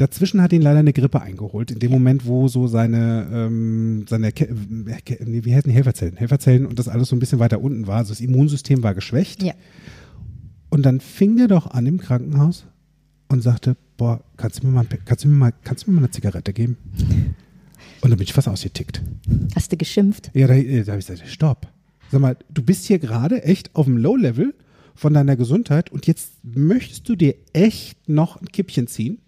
[0.00, 4.28] Dazwischen hat ihn leider eine Grippe eingeholt, in dem Moment, wo so seine, ähm, seine
[4.28, 4.46] äh,
[5.26, 6.16] nee, wie heißen die Helferzellen?
[6.16, 7.98] Helferzellen und das alles so ein bisschen weiter unten war.
[7.98, 9.42] Also das Immunsystem war geschwächt.
[9.42, 9.52] Ja.
[10.70, 12.64] Und dann fing der doch an im Krankenhaus
[13.28, 16.04] und sagte, boah, kannst du mir mal, kannst du mir mal, kannst du mir mal
[16.04, 16.78] eine Zigarette geben?
[18.00, 19.02] Und dann bin ich fast ausgetickt.
[19.54, 20.30] Hast du geschimpft?
[20.32, 21.68] Ja, da, äh, da habe ich gesagt, stopp.
[22.10, 24.54] Sag mal, du bist hier gerade echt auf dem Low-Level
[24.94, 29.18] von deiner Gesundheit und jetzt möchtest du dir echt noch ein Kippchen ziehen?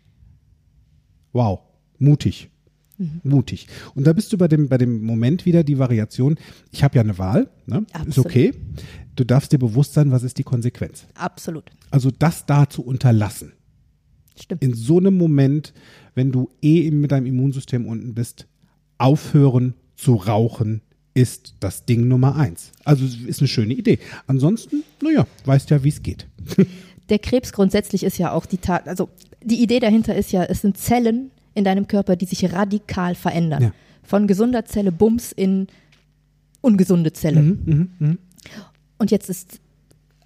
[1.33, 1.61] Wow,
[1.99, 2.51] mutig.
[2.99, 3.21] Mhm.
[3.25, 3.67] Mutig.
[3.95, 6.37] Und da bist du bei dem, bei dem Moment wieder die Variation,
[6.71, 7.85] ich habe ja eine Wahl, ne?
[8.07, 8.53] ist okay.
[9.17, 11.07] Du darfst dir bewusst sein, was ist die Konsequenz.
[11.15, 11.65] Absolut.
[11.91, 13.53] Also das da zu unterlassen.
[14.41, 14.63] Stimmt.
[14.63, 15.75] In so einem Moment,
[16.15, 18.47] wenn du eh mit deinem Immunsystem unten bist,
[18.99, 20.83] aufhören zu rauchen
[21.15, 22.73] ist das Ding Nummer eins.
[22.85, 23.99] Also ist eine schöne Idee.
[24.27, 26.27] Ansonsten, naja, weißt ja, wie es geht.
[27.09, 29.11] Der Krebs grundsätzlich ist ja auch die Tat, also
[29.45, 33.63] die Idee dahinter ist ja, es sind Zellen in deinem Körper, die sich radikal verändern.
[33.63, 33.73] Ja.
[34.03, 35.69] Von gesunder Zelle Bums in
[36.61, 37.43] ungesunde Zelle.
[37.43, 38.17] Mhm, mh, mh.
[38.99, 39.61] Und jetzt ist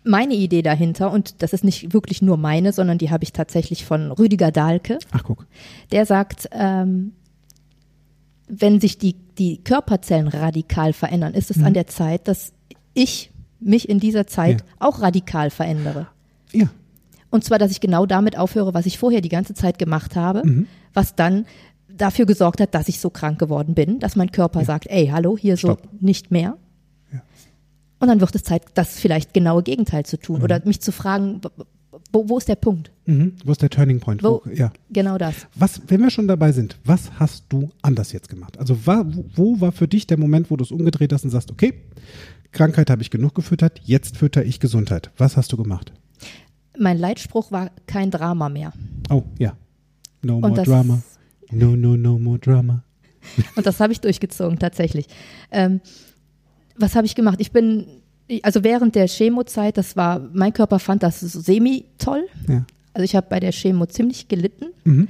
[0.05, 3.85] meine Idee dahinter, und das ist nicht wirklich nur meine, sondern die habe ich tatsächlich
[3.85, 4.99] von Rüdiger Dahlke.
[5.11, 5.47] Ach, guck.
[5.91, 7.13] Der sagt, ähm,
[8.49, 11.65] wenn sich die, die Körperzellen radikal verändern, ist es mhm.
[11.65, 12.53] an der Zeit, dass
[12.95, 14.67] ich mich in dieser Zeit ja.
[14.79, 16.07] auch radikal verändere.
[16.53, 16.69] Ja.
[17.37, 20.43] Und zwar, dass ich genau damit aufhöre, was ich vorher die ganze Zeit gemacht habe,
[20.43, 20.67] mhm.
[20.95, 21.45] was dann
[21.87, 24.65] dafür gesorgt hat, dass ich so krank geworden bin, dass mein Körper ja.
[24.65, 25.83] sagt, ey, hallo, hier Stopp.
[25.83, 26.57] so nicht mehr.
[27.13, 27.21] Ja.
[27.99, 30.45] Und dann wird es Zeit, das vielleicht genaue Gegenteil zu tun mhm.
[30.45, 31.43] oder mich zu fragen,
[32.11, 32.91] wo, wo ist der Punkt?
[33.05, 33.35] Mhm.
[33.45, 34.23] Wo ist der Turning Point?
[34.23, 34.73] Wo, wo, ja.
[34.89, 35.35] Genau das.
[35.55, 38.59] Was, wenn wir schon dabei sind, was hast du anders jetzt gemacht?
[38.59, 41.51] Also war, wo war für dich der Moment, wo du es umgedreht hast und sagst,
[41.51, 41.75] okay,
[42.53, 45.11] Krankheit habe ich genug gefüttert, jetzt fütter ich Gesundheit.
[45.19, 45.93] Was hast du gemacht?
[46.79, 48.73] Mein Leitspruch war kein Drama mehr.
[49.11, 49.57] Oh, ja.
[50.23, 51.03] No more drama.
[51.51, 52.83] No, no, no more drama.
[53.57, 55.07] Und das habe ich durchgezogen, tatsächlich.
[55.51, 55.81] Ähm,
[56.77, 57.41] was habe ich gemacht?
[57.41, 57.87] Ich bin
[58.43, 62.27] also während der Chemozeit, das war, mein Körper fand das semi toll.
[62.49, 62.65] Ja.
[62.93, 64.67] Also ich habe bei der Chemo ziemlich gelitten.
[64.85, 65.09] Mhm.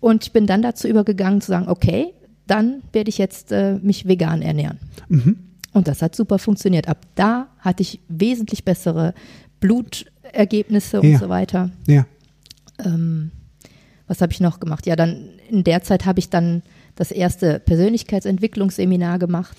[0.00, 2.12] Und ich bin dann dazu übergegangen zu sagen, okay,
[2.46, 4.78] dann werde ich jetzt äh, mich vegan ernähren.
[5.08, 5.38] Mhm.
[5.72, 6.88] Und das hat super funktioniert.
[6.88, 9.14] Ab da hatte ich wesentlich bessere
[10.34, 11.70] Blutergebnisse und so weiter.
[11.86, 12.06] Ja.
[12.84, 13.30] Ähm,
[14.06, 14.86] was habe ich noch gemacht?
[14.86, 16.62] Ja, dann in der Zeit habe ich dann
[16.94, 19.56] das erste Persönlichkeitsentwicklungsseminar gemacht.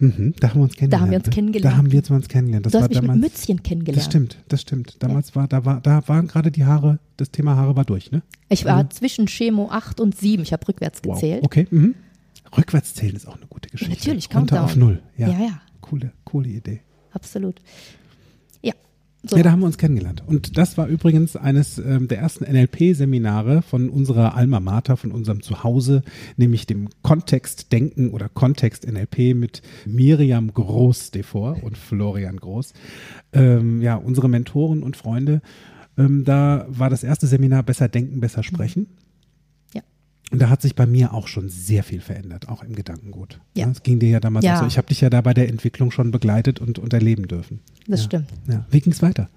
[0.00, 0.92] Mhm, da haben wir uns kennengelernt.
[0.92, 1.32] Da haben wir uns ne?
[1.32, 1.74] kennengelernt.
[1.74, 2.66] Da haben wir uns kennengelernt.
[2.66, 3.98] Das du hast mich damals, mit Mützchen kennengelernt.
[3.98, 5.02] Das stimmt, das stimmt.
[5.02, 5.34] Damals ja.
[5.36, 8.22] war, da war, da waren gerade die Haare, das Thema Haare war durch, ne?
[8.48, 10.42] Ich war also, zwischen Chemo 8 und 7.
[10.44, 11.42] Ich habe rückwärts gezählt.
[11.42, 11.46] Wow.
[11.46, 11.66] Okay.
[11.70, 11.96] Mhm.
[12.56, 13.92] Rückwärts zählen ist auch eine gute Geschichte.
[13.92, 15.02] Ja, natürlich, Runter auf null.
[15.16, 15.28] Ja.
[15.28, 15.60] ja, ja.
[15.80, 16.80] Coole, coole Idee.
[17.12, 17.60] Absolut.
[19.28, 19.36] So.
[19.36, 20.22] Ja, da haben wir uns kennengelernt.
[20.26, 25.42] Und das war übrigens eines ähm, der ersten NLP-Seminare von unserer Alma Mater, von unserem
[25.42, 26.02] Zuhause,
[26.38, 32.72] nämlich dem Kontextdenken oder Kontext NLP mit Miriam Groß devor und Florian Groß.
[33.34, 35.42] Ähm, ja, unsere Mentoren und Freunde.
[35.98, 38.86] Ähm, da war das erste Seminar Besser Denken, Besser Sprechen.
[38.88, 39.07] Ja.
[40.30, 43.40] Und da hat sich bei mir auch schon sehr viel verändert, auch im Gedankengut.
[43.56, 43.66] Ja.
[43.66, 44.58] Das ging dir ja damals ja.
[44.58, 44.66] so.
[44.66, 47.60] Ich habe dich ja da bei der Entwicklung schon begleitet und, und erleben dürfen.
[47.86, 48.04] Das ja.
[48.04, 48.28] stimmt.
[48.46, 48.66] Ja.
[48.70, 49.28] Wie ging es weiter?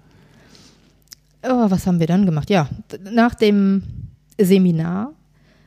[1.42, 2.50] Oh, was haben wir dann gemacht?
[2.50, 2.68] Ja,
[3.10, 3.82] nach dem
[4.38, 5.14] Seminar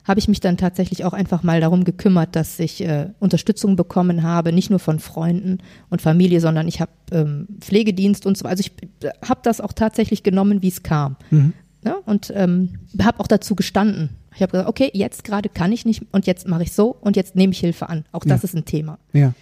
[0.06, 4.22] habe ich mich dann tatsächlich auch einfach mal darum gekümmert, dass ich äh, Unterstützung bekommen
[4.22, 5.58] habe, nicht nur von Freunden
[5.90, 8.46] und Familie, sondern ich habe ähm, Pflegedienst und so.
[8.46, 8.72] Also ich
[9.04, 11.18] äh, habe das auch tatsächlich genommen, wie es kam.
[11.32, 11.54] Mhm.
[11.86, 14.10] Ja, und ähm, habe auch dazu gestanden.
[14.36, 17.16] Ich habe gesagt, okay, jetzt gerade kann ich nicht und jetzt mache ich so und
[17.16, 18.06] jetzt nehme ich Hilfe an.
[18.12, 18.50] Auch das ja.
[18.50, 18.98] ist ein Thema.
[19.14, 19.34] Ja.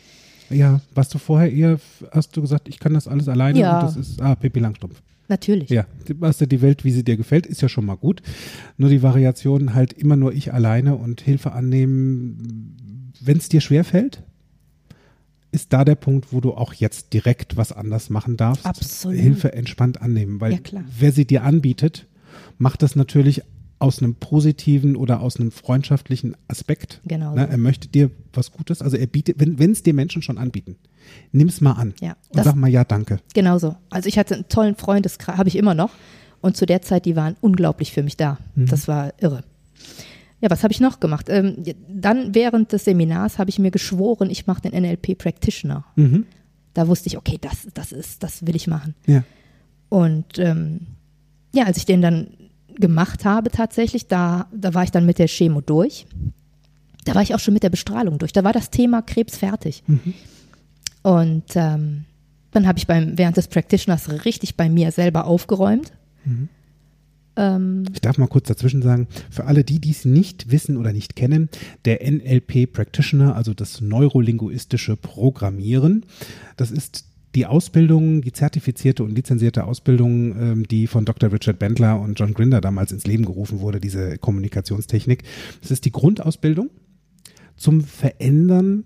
[0.49, 1.79] Ja, warst du vorher eher,
[2.12, 3.79] hast du gesagt, ich kann das alles alleine ja.
[3.79, 5.01] und das ist, ah, Pippi Langstumpf.
[5.29, 5.69] Natürlich.
[5.69, 8.21] Ja, du hast ja die Welt, wie sie dir gefällt, ist ja schon mal gut.
[8.77, 14.21] Nur die Variation halt immer nur ich alleine und Hilfe annehmen, wenn es dir schwerfällt,
[15.51, 18.65] ist da der Punkt, wo du auch jetzt direkt was anders machen darfst.
[18.65, 19.17] Absolut.
[19.17, 22.08] Hilfe entspannt annehmen, weil ja, wer sie dir anbietet,
[22.58, 23.41] macht das natürlich
[23.80, 27.02] aus einem positiven oder aus einem freundschaftlichen Aspekt.
[27.06, 27.36] Genau.
[27.36, 27.50] Ne?
[27.50, 30.78] Er möchte dir was Gutes, also er bietet, wenn es dir Menschen schon anbieten,
[31.34, 33.19] nimm es mal an Ja, und sag mal ja, danke.
[33.34, 33.76] Genau so.
[33.89, 35.91] Also ich hatte einen tollen Freundeskreis, habe ich immer noch.
[36.39, 38.38] Und zu der Zeit, die waren unglaublich für mich da.
[38.56, 39.43] Das war irre.
[40.41, 41.28] Ja, was habe ich noch gemacht?
[41.30, 45.86] Ähm, dann während des Seminars habe ich mir geschworen, ich mache den NLP Practitioner.
[45.96, 46.26] Mhm.
[46.74, 48.93] Da wusste ich, okay, das, das ist, das will ich machen.
[49.08, 49.24] Ja.
[49.88, 50.82] Und ähm,
[51.54, 52.28] ja, als ich den dann
[52.76, 56.06] gemacht habe tatsächlich, da, da war ich dann mit der Chemo durch.
[57.06, 58.34] Da war ich auch schon mit der Bestrahlung durch.
[58.34, 59.84] Da war das Thema Krebs fertig.
[61.04, 62.06] Und ähm,
[62.52, 65.92] dann habe ich beim, während des Practitioners richtig bei mir selber aufgeräumt.
[67.36, 70.94] Ähm, Ich darf mal kurz dazwischen sagen, für alle die, die es nicht wissen oder
[70.94, 71.50] nicht kennen,
[71.86, 76.06] der NLP Practitioner, also das neurolinguistische Programmieren,
[76.58, 81.32] das ist die Ausbildung, die zertifizierte und lizenzierte Ausbildung, ähm, die von Dr.
[81.32, 85.24] Richard Bendler und John Grinder damals ins Leben gerufen wurde, diese Kommunikationstechnik.
[85.62, 86.69] Das ist die Grundausbildung
[87.56, 88.86] zum Verändern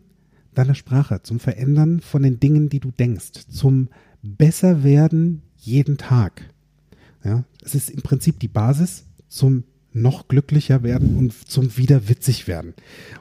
[0.54, 3.90] deiner Sprache, zum Verändern von den Dingen, die du denkst, zum
[4.24, 6.54] Besserwerden jeden Tag.
[7.24, 9.66] Ja, es ist im Prinzip die Basis zum
[10.02, 12.74] noch glücklicher werden und zum wieder witzig werden.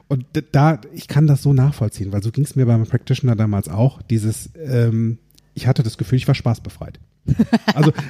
[0.07, 3.69] Und da, ich kann das so nachvollziehen, weil so ging es mir beim Practitioner damals
[3.69, 4.01] auch.
[4.01, 5.19] Dieses, ähm,
[5.53, 6.99] ich hatte das Gefühl, ich war spaßbefreit.
[7.73, 7.91] Also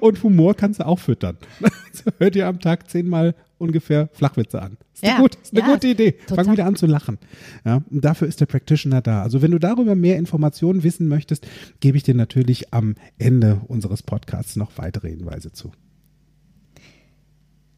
[0.00, 1.36] und Humor kannst du auch füttern.
[1.96, 4.76] Also Hör dir am Tag zehnmal ungefähr Flachwitze an.
[4.94, 6.12] Ist eine, Ja, gut, ist eine ja, gute Idee.
[6.12, 6.44] total.
[6.44, 7.18] Fang wieder an zu lachen.
[7.64, 9.22] Ja, und dafür ist der Practitioner da.
[9.22, 11.46] Also wenn du darüber mehr Informationen wissen möchtest,
[11.80, 15.72] gebe ich dir natürlich am Ende unseres Podcasts noch weitere Hinweise zu.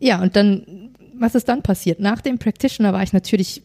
[0.01, 2.01] Ja, und dann, was ist dann passiert?
[2.01, 3.63] Nach dem Practitioner war ich natürlich,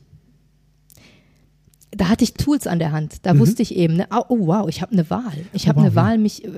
[1.96, 3.18] da hatte ich Tools an der Hand.
[3.24, 5.32] Da wusste ich eben, ne, oh, oh wow, ich habe eine Wahl.
[5.54, 6.02] Ich Oh, habe wow, eine ja.
[6.02, 6.50] Wahl, mich äh,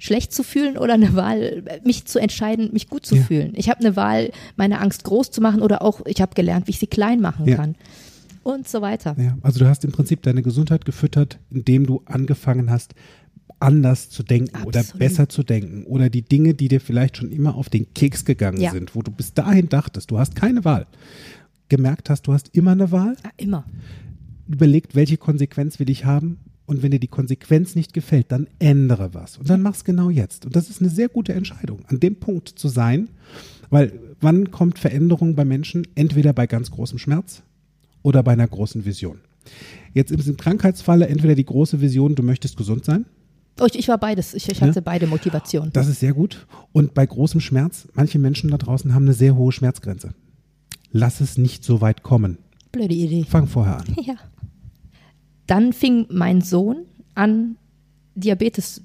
[0.00, 3.22] schlecht zu fühlen oder eine Wahl, äh, mich zu entscheiden, mich gut zu Ja.
[3.22, 3.52] fühlen.
[3.54, 6.72] Ich habe eine Wahl, meine Angst groß zu machen oder auch, ich habe gelernt, wie
[6.72, 7.56] ich sie klein machen Ja.
[7.56, 7.76] kann.
[8.42, 9.14] Und so weiter.
[9.18, 12.94] Ja, also du hast im Prinzip deine Gesundheit gefüttert, indem du angefangen hast,
[13.58, 14.98] anders zu denken oder Absolut.
[15.00, 18.60] besser zu denken oder die Dinge, die dir vielleicht schon immer auf den Keks gegangen
[18.60, 18.70] Ja.
[18.72, 20.86] sind, wo du bis dahin dachtest, du hast keine Wahl,
[21.68, 23.64] gemerkt hast, du hast immer eine Wahl, Ja, immer.
[24.48, 29.14] überlegt, welche Konsequenz will ich haben und wenn dir die Konsequenz nicht gefällt, dann ändere
[29.14, 32.16] was und dann mach's genau jetzt und das ist eine sehr gute Entscheidung, an dem
[32.16, 33.08] Punkt zu sein,
[33.70, 35.86] weil wann kommt Veränderung bei Menschen?
[35.94, 37.42] Entweder bei ganz großem Schmerz
[38.02, 39.18] oder bei einer großen Vision.
[39.94, 43.06] Jetzt im Krankheitsfalle entweder die große Vision, du möchtest gesund sein,
[43.66, 44.34] ich, ich war beides.
[44.34, 45.72] Ich, ich hatte beide Motivationen.
[45.72, 46.46] das ist sehr gut.
[46.72, 50.14] Und bei großem Schmerz, manche Menschen da draußen haben eine sehr hohe Schmerzgrenze.
[50.92, 52.38] Lass es nicht so weit kommen.
[52.72, 53.24] Blöde Idee.
[53.28, 53.86] Fang vorher an.
[54.02, 54.14] Ja.
[55.46, 56.86] Dann fing mein Sohn
[57.16, 57.56] an,
[58.14, 58.82] Diabetes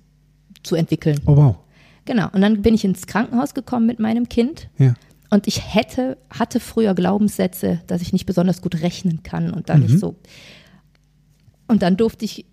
[0.63, 1.19] zu entwickeln.
[1.27, 1.55] Oh wow.
[2.05, 2.29] Genau.
[2.33, 4.69] Und dann bin ich ins Krankenhaus gekommen mit meinem Kind.
[4.79, 4.95] Ja.
[5.29, 9.81] Und ich hätte, hatte früher Glaubenssätze, dass ich nicht besonders gut rechnen kann und dann
[9.81, 10.15] nicht so.
[11.67, 12.45] Und dann durfte ich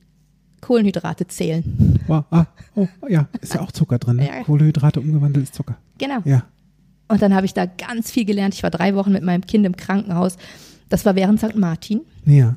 [0.63, 1.99] Kohlenhydrate zählen.
[2.07, 2.25] Wow.
[2.31, 4.17] Ah, oh, ja, ist ja auch Zucker drin.
[4.17, 4.29] Ne?
[4.29, 4.43] Ja.
[4.45, 5.77] Kohlenhydrate umgewandelt ist Zucker.
[5.99, 6.21] Genau.
[6.25, 6.45] Ja.
[7.09, 8.55] Und dann habe ich da ganz viel gelernt.
[8.55, 10.39] Ich war drei Wochen mit meinem Kind im Krankenhaus.
[10.89, 11.57] Das war während St.
[11.57, 12.01] Martin.
[12.25, 12.57] Ja.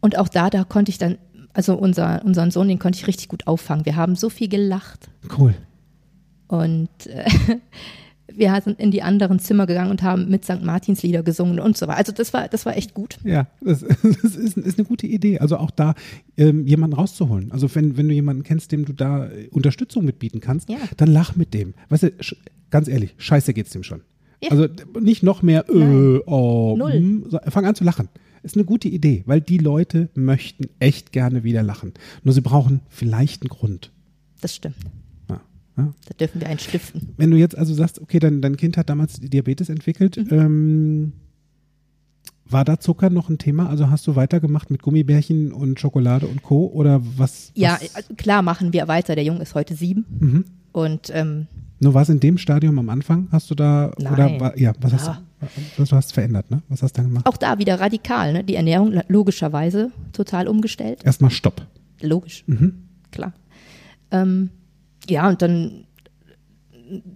[0.00, 1.18] Und auch da, da konnte ich dann,
[1.52, 3.84] also unser, unseren Sohn, den konnte ich richtig gut auffangen.
[3.84, 5.10] Wir haben so viel gelacht.
[5.36, 5.54] Cool.
[6.48, 7.28] Und äh,
[8.34, 10.62] wir sind in die anderen Zimmer gegangen und haben mit St.
[10.62, 11.98] Martins Lieder gesungen und so weiter.
[11.98, 13.18] Also das war, das war echt gut.
[13.24, 15.38] Ja, das, das ist, ist eine gute Idee.
[15.38, 15.94] Also auch da
[16.36, 17.52] ähm, jemanden rauszuholen.
[17.52, 20.78] Also wenn, wenn du jemanden kennst, dem du da äh, Unterstützung mitbieten kannst, Ja.
[20.96, 21.74] dann lach mit dem.
[21.88, 22.12] Weißt du,
[22.70, 24.02] ganz ehrlich, scheiße geht's dem schon.
[24.42, 24.50] Ja.
[24.52, 24.68] Also
[25.00, 26.92] nicht noch mehr, äh, oh, Null.
[26.92, 28.08] hm, fang an zu lachen.
[28.42, 31.92] Ist eine gute Idee, weil die Leute möchten echt gerne wieder lachen.
[32.24, 33.90] Nur sie brauchen vielleicht einen Grund.
[34.40, 34.76] Das stimmt.
[35.86, 35.94] Ja.
[36.08, 37.10] Da dürfen wir einen stiften.
[37.16, 40.38] Wenn du jetzt also sagst, okay, dein, dein Kind hat damals Diabetes entwickelt, Mhm.
[40.38, 41.12] ähm,
[42.48, 43.68] war da Zucker noch ein Thema?
[43.68, 46.66] Also hast du weitergemacht mit Gummibärchen und Schokolade und Co.
[46.66, 47.52] oder was?
[47.54, 49.14] Ja, was, also klar machen wir weiter.
[49.14, 50.04] Der Junge ist heute sieben.
[50.18, 50.44] Mhm.
[50.72, 51.46] Und ähm,
[51.78, 53.28] Nur war es in dem Stadium am Anfang?
[53.30, 54.40] Hast du da oder Nein.
[54.40, 55.22] war, ja, was hast Ja.
[55.76, 55.84] du?
[55.84, 56.62] Du hast verändert, ne?
[56.68, 57.26] Was hast du dann gemacht?
[57.26, 58.32] auch da wieder radikal.
[58.34, 58.44] Ne?
[58.44, 61.00] Die Ernährung logischerweise total umgestellt.
[61.04, 61.66] Erstmal Stopp.
[62.02, 62.74] Logisch, Mhm.
[63.10, 63.32] klar.
[64.10, 64.50] Ähm,
[65.10, 65.84] ja, und dann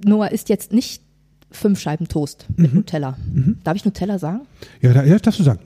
[0.04, 1.02] Noah isst jetzt nicht
[1.50, 2.78] fünf Scheiben Toast mit Mhm.
[2.78, 3.16] Nutella.
[3.62, 4.40] Darf ich Nutella sagen?
[4.80, 5.60] Ja, da, ja, darfst du sagen.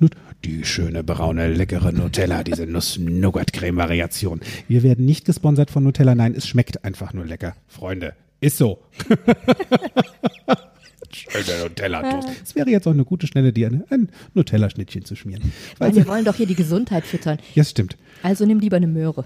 [0.44, 4.40] Die schöne, braune, leckere Nutella, diese Nuss-Nougat-Creme-Variation.
[4.68, 6.14] Wir werden nicht gesponsert von Nutella.
[6.14, 7.56] Nein, es schmeckt einfach nur lecker.
[7.66, 8.78] Freunde, ist so.
[11.10, 12.28] Schöne Nutella-Toast.
[12.44, 15.52] Es wäre jetzt auch eine gute, schnelle Idee, ein- Nutella-Schnittchen zu schmieren.
[15.78, 17.38] Weil wir wollen doch hier die Gesundheit füttern.
[17.54, 17.96] Ja, stimmt.
[18.22, 19.24] Also nimm lieber eine Möhre.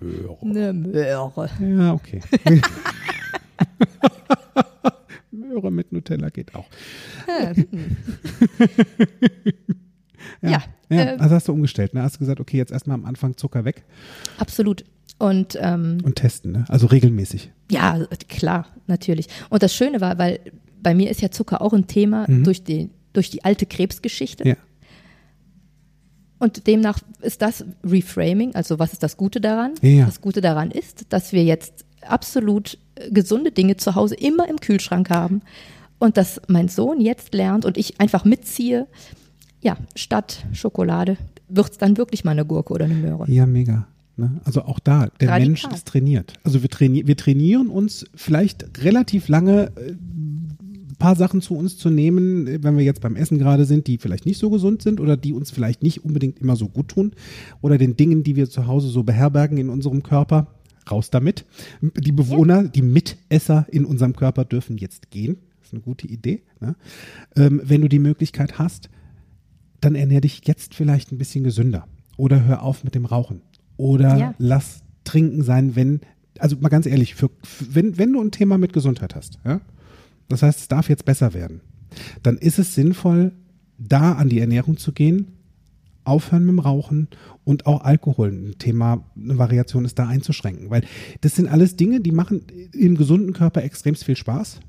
[0.00, 0.38] Möhre.
[0.42, 1.50] Eine Möhre.
[1.60, 2.20] Ja, okay.
[5.30, 6.66] Möhre mit Nutella geht auch.
[7.28, 7.52] Ja,
[10.42, 11.02] ja, ja, ja.
[11.02, 12.02] äh, also hast du umgestellt, ne?
[12.02, 13.84] Hast du gesagt, okay, jetzt erstmal am Anfang Zucker weg
[14.38, 14.84] absolut.
[15.18, 16.64] Und ähm, und testen, ne?
[16.68, 17.52] Also regelmäßig.
[17.70, 19.28] Ja, klar, natürlich.
[19.48, 20.40] Und das Schöne war, weil
[20.82, 24.44] bei mir ist ja Zucker auch ein Thema durch, die, durch die alte Krebsgeschichte.
[24.44, 24.50] Mhm.
[24.50, 24.56] Ja.
[26.44, 29.72] Und demnach ist das Reframing, also was ist das Gute daran?
[29.80, 30.04] Ja.
[30.04, 34.60] Das Gute daran ist, dass wir jetzt absolut äh, gesunde Dinge zu Hause immer im
[34.60, 35.40] Kühlschrank haben
[35.98, 38.86] und dass mein Sohn jetzt lernt und ich einfach mitziehe,
[39.62, 41.16] ja, statt Schokolade
[41.48, 43.24] wird es dann wirklich mal eine Gurke oder eine Möhre.
[43.30, 43.86] Ja, mega.
[44.18, 44.38] Ne?
[44.44, 45.40] Also auch da, der Radikal.
[45.40, 46.34] Mensch ist trainiert.
[46.44, 49.94] Also wir, traini wir trainieren uns vielleicht relativ lange äh,
[50.96, 54.26] paar Sachen zu uns zu nehmen, wenn wir jetzt beim Essen gerade sind, die vielleicht
[54.26, 57.12] nicht so gesund sind oder die uns vielleicht nicht unbedingt immer so gut tun
[57.60, 60.48] oder den Dingen, die wir zu Hause so beherbergen in unserem Körper.
[60.90, 61.46] Raus damit.
[61.80, 65.38] Die Bewohner, die Mitesser in unserem Körper dürfen jetzt gehen.
[65.60, 66.42] Das ist eine gute Idee.
[66.60, 66.76] Ne?
[67.36, 68.90] Ähm, wenn du die Möglichkeit hast,
[69.80, 71.86] dann ernähr dich jetzt vielleicht ein bisschen gesünder.
[72.18, 73.40] Oder hör auf mit dem Rauchen.
[73.78, 74.34] Oder Ja.
[74.36, 76.00] lass trinken sein, wenn,
[76.38, 79.62] also mal ganz ehrlich, für, für, wenn, wenn du ein Thema mit Gesundheit hast, ja,
[80.28, 81.60] das heißt, es darf jetzt besser werden,
[82.22, 83.32] dann ist es sinnvoll,
[83.78, 85.32] da an die Ernährung zu gehen,
[86.04, 87.08] aufhören mit dem Rauchen
[87.44, 90.84] und auch Alkohol, ein Thema, eine Variation ist da einzuschränken, weil
[91.22, 94.60] das sind alles Dinge, die machen im gesunden Körper extrem viel Spaß.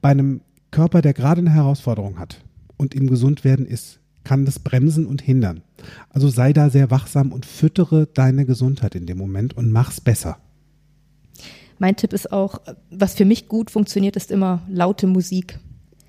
[0.00, 2.44] Bei einem Körper, der gerade eine Herausforderung hat
[2.76, 5.62] und im Gesundwerden ist, kann das bremsen und hindern.
[6.10, 10.38] Also sei da sehr wachsam und füttere deine Gesundheit in dem Moment und mach's besser.
[11.78, 12.60] Mein Tipp ist auch,
[12.90, 15.58] was für mich gut funktioniert, ist immer laute Musik.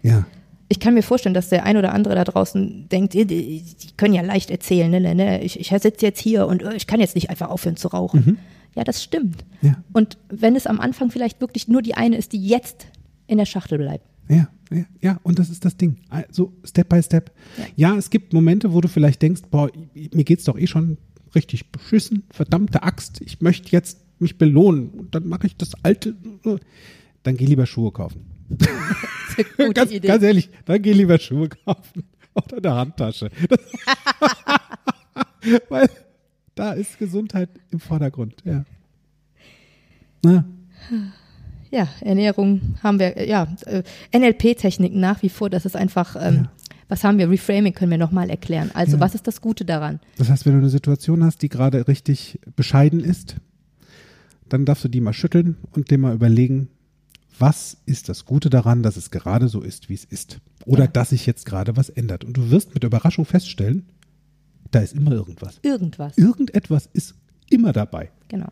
[0.01, 0.25] Ja.
[0.67, 3.63] Ich kann mir vorstellen, dass der ein oder andere da draußen denkt, die,
[3.97, 6.85] können ja leicht erzählen, ne, ne, ne, ich, ich sitze jetzt hier und äh, ich
[6.85, 8.37] kann jetzt nicht einfach aufhören zu rauchen.
[8.75, 9.45] Ja, das stimmt.
[9.61, 9.83] Ja.
[9.93, 12.87] Und wenn es am Anfang vielleicht wirklich nur die eine ist, die jetzt
[13.25, 14.05] in der Schachtel bleibt.
[14.29, 15.97] Ja, ja, ja, und das ist das Ding.
[16.29, 17.31] So Step by Step.
[17.57, 17.89] Ja.
[17.89, 17.97] Ja.
[17.97, 19.71] es gibt Momente, wo du vielleicht denkst, boah,
[20.13, 20.97] mir geht's doch eh schon
[21.33, 26.15] richtig beschissen, verdammte Axt, ich möchte jetzt mich belohnen und dann mache ich das alte.
[27.23, 28.25] Dann geh lieber Schuhe kaufen.
[29.73, 30.07] Ganz, Idee.
[30.07, 32.03] ganz ehrlich, dann geh lieber Schuhe kaufen
[32.33, 33.29] oder eine Handtasche.
[35.69, 35.89] Weil
[36.55, 38.65] da ist Gesundheit im Vordergrund, ja.
[40.23, 40.43] Na,
[41.71, 43.83] Ja, Ernährung haben wir, äh, ja, äh,
[44.17, 46.47] NLP-Techniken nach wie vor, das ist einfach, ähm,
[46.89, 47.29] was haben wir?
[47.29, 48.71] Reframing können wir nochmal erklären.
[48.73, 49.01] Also, Ja.
[49.01, 49.99] was ist das Gute daran?
[50.17, 53.37] Das heißt, wenn du eine Situation hast, die gerade richtig bescheiden ist,
[54.53, 56.69] dann darfst du die mal schütteln und dir mal überlegen,
[57.37, 60.39] was ist das Gute daran, dass es gerade so ist, wie es ist?
[60.65, 60.87] Oder Ja.
[60.87, 62.23] dass sich jetzt gerade was ändert.
[62.25, 63.85] Und du wirst mit Überraschung feststellen,
[64.71, 65.59] da ist immer irgendwas.
[65.63, 66.17] Irgendwas.
[66.17, 67.15] Irgendetwas ist
[67.49, 68.11] immer dabei.
[68.27, 68.49] Genau.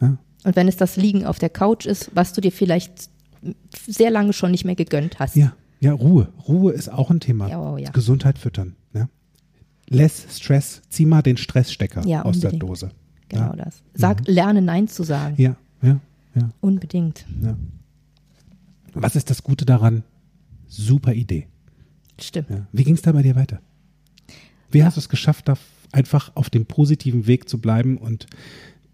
[0.00, 0.18] Ja?
[0.44, 3.10] Und wenn es das Liegen auf der Couch ist, was du dir vielleicht
[3.86, 5.36] sehr lange schon nicht mehr gegönnt hast.
[5.36, 6.32] Ja, ja, Ruhe.
[6.48, 7.48] Ruhe ist auch ein Thema.
[7.48, 7.90] Ja, oh ja.
[7.90, 8.74] Gesundheit füttern.
[8.94, 9.08] Ja?
[9.88, 10.82] Less Stress.
[10.88, 12.52] Zieh mal den Stressstecker aus der.
[12.52, 12.90] Dose.
[13.28, 13.64] Genau ja.
[13.64, 13.82] das.
[13.94, 15.34] Sag, lerne Nein zu sagen.
[15.38, 16.00] Ja, ja,
[16.34, 17.26] ja, Unbedingt.
[17.42, 17.56] ja.
[18.94, 20.02] Was ist das Gute daran?
[20.66, 21.46] Super Idee.
[22.20, 22.50] Stimmt.
[22.50, 22.66] Ja.
[22.72, 23.60] Wie ging es da bei dir weiter?
[24.70, 25.54] Wie hast du es geschafft, da
[25.92, 28.26] einfach auf dem positiven Weg zu bleiben und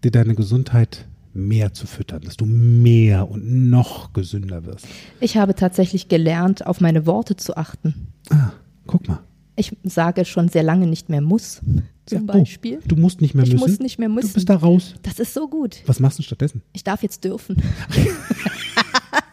[0.03, 4.85] dir deine Gesundheit mehr zu füttern, dass du mehr und noch gesünder wirst?
[5.19, 8.07] Ich habe tatsächlich gelernt, auf meine Worte zu achten.
[8.29, 8.51] Ah,
[8.87, 9.19] guck mal.
[9.57, 11.61] Ich sage schon sehr lange nicht mehr muss,
[12.05, 12.79] zum Ja, oh, Beispiel.
[12.87, 13.67] du musst nicht mehr Ich müssen.
[13.69, 14.33] muss nicht mehr Du müssen.
[14.33, 14.95] bist da raus.
[15.03, 15.81] Das ist so gut.
[15.85, 16.61] Was machst du stattdessen?
[16.73, 17.57] Ich darf jetzt dürfen.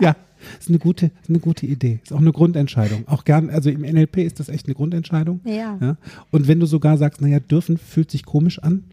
[0.01, 0.17] Ja,
[0.59, 2.01] ist eine gute, ist eine gute Idee.
[2.03, 3.07] Ist auch eine Grundentscheidung.
[3.07, 5.41] Auch gern, also im NLP ist das echt eine Grundentscheidung.
[5.45, 5.79] Ja.
[5.81, 5.97] ja.
[6.33, 8.85] Und wenn du sogar sagst, naja, dürfen fühlt sich komisch an,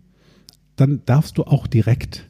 [0.76, 2.30] dann darfst du auch direkt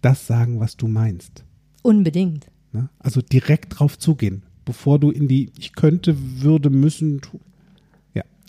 [0.00, 1.44] das sagen, was du meinst.
[1.82, 2.46] Unbedingt.
[2.72, 2.88] Ne?
[2.98, 7.20] Also direkt drauf zugehen, bevor du in die ich könnte, würde, müssen.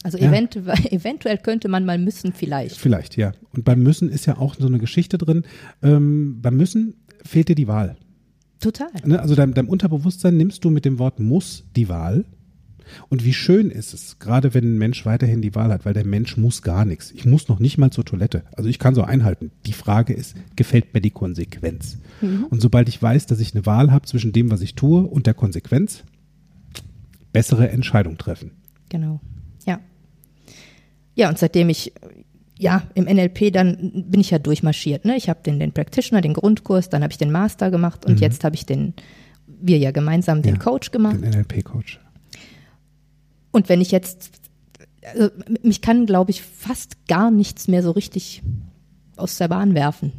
[0.08, 0.30] Also Ja.
[0.30, 2.78] eventu eventuell könnte man mal müssen vielleicht.
[2.78, 3.34] vielleicht, ja.
[3.52, 5.44] Und beim Müssen ist ja auch so eine Geschichte drin.
[5.84, 6.94] Ähm, beim Müssen
[7.26, 7.98] fehlt dir die Wahl.
[8.62, 8.88] Total.
[9.06, 9.20] Ne?
[9.20, 12.24] Also deinem, deinem Unterbewusstsein nimmst du mit dem Wort muss die Wahl.
[13.10, 16.06] Und wie schön ist es, gerade wenn ein Mensch weiterhin die Wahl hat, weil der
[16.06, 17.12] Mensch muss gar nichts.
[17.12, 18.44] Ich muss noch nicht mal zur Toilette.
[18.56, 19.52] Also ich kann so einhalten.
[19.66, 21.98] Die Frage ist, gefällt mir die Konsequenz?
[22.22, 25.28] Und sobald ich weiß, dass ich eine Wahl habe zwischen dem, was ich tue und
[25.28, 26.06] der Konsequenz,
[27.34, 28.52] bessere Entscheidung treffen.
[28.88, 29.20] Genau.
[29.66, 29.82] Ja.
[31.18, 31.94] Ja, und seitdem ich
[32.60, 35.04] ja im NLP dann bin ich ja durchmarschiert.
[35.04, 35.18] Ne?
[35.18, 38.44] Ich habe den, den Practitioner, den Grundkurs, dann habe ich den Master gemacht und jetzt
[38.44, 38.94] habe ich den,
[39.48, 41.16] wir ja gemeinsam den Ja, Coach gemacht.
[41.20, 42.00] Den NLP-Coach.
[43.50, 44.30] Und wenn ich jetzt,
[45.12, 45.30] also
[45.64, 48.44] mich kann, glaube ich, fast gar nichts mehr so richtig
[49.16, 50.12] aus der Bahn werfen.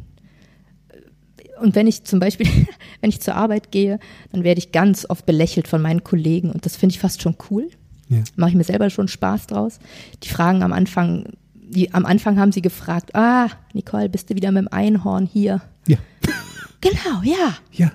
[1.61, 2.47] und wenn ich zum Beispiel,
[2.99, 3.99] wenn ich zur Arbeit gehe,
[4.33, 7.37] dann werde ich ganz oft belächelt von meinen Kollegen und das finde ich fast schon
[7.49, 7.69] cool.
[8.09, 8.23] Ja.
[8.35, 9.79] Mache ich mir selber schon Spaß draus.
[10.23, 14.51] Die fragen am Anfang, die, am Anfang haben sie gefragt, ah, Nicole, bist du wieder
[14.51, 15.61] mit dem Einhorn hier?
[15.87, 15.97] Ja.
[16.81, 17.57] Genau, ja.
[17.73, 17.91] Ja.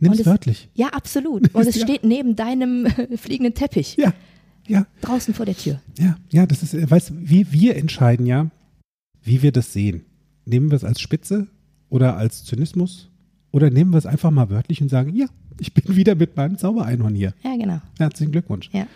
[0.00, 0.70] Nimm's es, wörtlich.
[0.72, 1.54] Ja, absolut.
[1.54, 1.82] Und es Ja.
[1.86, 2.86] steht neben deinem
[3.16, 3.96] fliegenden Teppich.
[3.98, 4.14] Ja.
[4.66, 4.86] Ja.
[5.02, 5.80] Draußen vor der Tür.
[5.98, 6.16] Ja.
[6.30, 8.50] Ja, das ist, äh, weißt du, wir, wir entscheiden ja,
[9.22, 10.06] wie wir das sehen.
[10.46, 11.46] Nehmen wir es als Spitze
[11.90, 13.10] oder als Zynismus
[13.50, 15.26] oder nehmen wir es einfach mal wörtlich und sagen, ja,
[15.60, 17.34] ich bin wieder mit meinem Zaubereinhorn hier.
[17.44, 17.82] Ja, genau.
[17.98, 18.70] Herzlichen Glückwunsch.
[18.72, 18.86] Ja.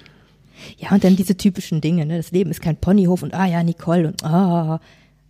[0.78, 2.16] Ja, und dann diese typischen Dinge, ne?
[2.16, 4.80] Das Leben ist kein Ponyhof und ah ja, Nicole und ah.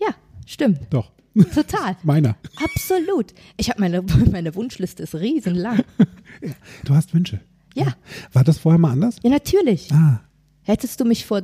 [0.00, 0.08] Ja,
[0.46, 0.80] stimmt.
[0.90, 1.10] Doch.
[1.54, 1.96] Total.
[2.02, 2.36] Meiner.
[2.62, 3.34] Absolut.
[3.56, 5.82] Ich habe meine, meine Wunschliste ist riesenlang.
[6.84, 7.40] Du hast Wünsche.
[7.74, 7.94] Ja.
[8.34, 9.16] War das vorher mal anders?
[9.22, 9.90] Ja, natürlich.
[9.90, 10.20] Ah,
[10.62, 11.42] Hättest du mich vor,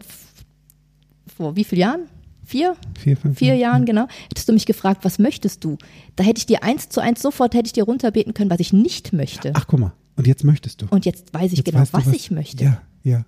[1.36, 2.00] vor wie vielen Jahren?
[2.44, 2.76] Vier?
[2.98, 3.38] vier, fünf.
[3.38, 4.06] Vier Jahren, genau.
[4.28, 5.78] Hättest du mich gefragt, was möchtest du?
[6.16, 8.72] Da hätte ich dir eins zu eins sofort, hätte ich dir runterbeten können, was ich
[8.72, 9.52] nicht möchte.
[9.54, 9.92] Ach, guck mal.
[10.16, 10.86] Und jetzt möchtest du.
[10.90, 12.64] Und jetzt weiß ich jetzt genau, du, was, ich möchte.
[12.64, 13.24] Ja, ja.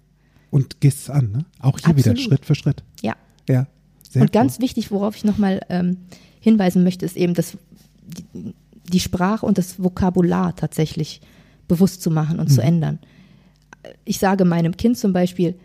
[0.54, 1.44] Und gehst es an, ne?
[1.58, 2.20] Auch hier wieder Absolut.
[2.20, 2.84] Schritt für Schritt.
[3.02, 3.14] Ja.
[3.48, 3.66] Ja.
[4.08, 4.40] Sehr Und cool.
[4.40, 5.96] ganz wichtig, worauf ich nochmal ähm,
[6.38, 7.58] hinweisen möchte, ist eben das,
[8.06, 8.54] die,
[8.92, 11.20] die Sprache und das Vokabular tatsächlich
[11.66, 12.68] bewusst zu machen und zu Mhm.
[12.68, 12.98] ändern.
[14.04, 15.56] Ich sage meinem Kind zum Beispiel,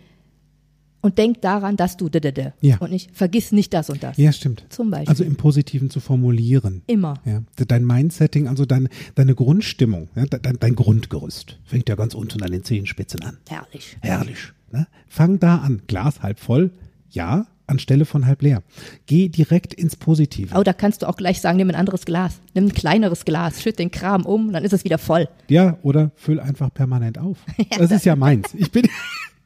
[1.01, 2.51] und denk daran, dass du d -d -d.
[2.61, 2.77] Ja.
[2.79, 4.17] und nicht vergiss nicht das und das.
[4.17, 4.65] Ja, stimmt.
[4.69, 5.09] Zum Beispiel.
[5.09, 6.81] Also im Positiven zu formulieren.
[6.87, 7.15] Immer.
[7.25, 12.41] Ja, dein Mindsetting, also dein, deine Grundstimmung, ja, dein, dein Grundgerüst, fängt ja ganz unten
[12.43, 13.37] an den Zehenspitzen an.
[13.47, 13.97] Herrlich.
[14.01, 14.53] Herrlich.
[14.71, 14.87] Ne?
[15.07, 15.81] Fang da an.
[15.87, 16.71] Glas halb voll,
[17.09, 18.63] ja, anstelle von halb leer.
[19.05, 20.55] Geh direkt ins Positive.
[20.57, 22.39] Oh, da kannst du auch gleich sagen, nimm ein anderes Glas.
[22.53, 25.29] Nimm ein kleineres Glas, schütt den Kram um, dann ist es wieder voll.
[25.47, 27.37] Ja, oder füll einfach permanent auf.
[27.77, 28.53] Das ist ja meins.
[28.55, 28.87] Ich bin,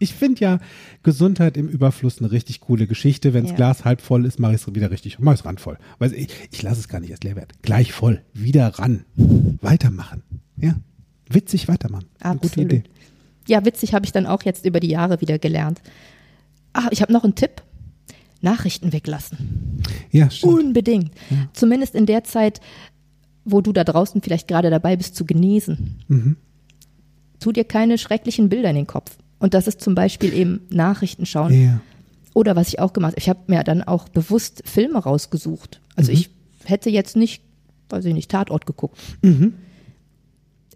[0.04, 0.60] ich finde ja
[1.02, 3.34] Gesundheit im Überfluss eine richtig coole Geschichte.
[3.34, 3.56] Wenn das Ja.
[3.58, 5.78] Glas halb voll ist, mache ich es wieder richtig, mache ich es randvoll.
[6.00, 7.50] Weil ich, ich lasse es gar nicht erst leer werden.
[7.62, 9.06] Gleich voll, wieder ran,
[9.62, 10.24] weitermachen.
[10.58, 10.76] Ja,
[11.30, 12.06] witzig weitermachen.
[12.20, 12.72] Eine gute Absolut.
[12.74, 12.84] Idee.
[13.48, 15.82] Ja, witzig habe ich dann auch jetzt über die Jahre wieder gelernt.
[16.74, 17.62] Ach, ich habe noch einen Tipp.
[18.42, 19.82] Nachrichten weglassen.
[20.12, 20.54] Ja, stimmt.
[20.54, 21.12] Unbedingt.
[21.54, 22.60] Zumindest in der Zeit,
[23.46, 26.02] wo du da draußen vielleicht gerade dabei bist zu genesen.
[26.10, 26.36] Mhm.
[27.40, 29.18] Tu dir keine schrecklichen Bilder in den Kopf.
[29.44, 31.54] Und das ist zum Beispiel eben Nachrichten schauen.
[31.54, 31.82] Ja.
[32.34, 35.82] Oder was ich auch gemacht habe, ich habe mir dann auch bewusst Filme rausgesucht.
[35.98, 36.18] Also Mhm.
[36.18, 36.30] ich
[36.64, 37.44] hätte jetzt nicht,
[37.90, 38.98] weiß ich nicht, Tatort geguckt.
[39.22, 39.56] Mhm.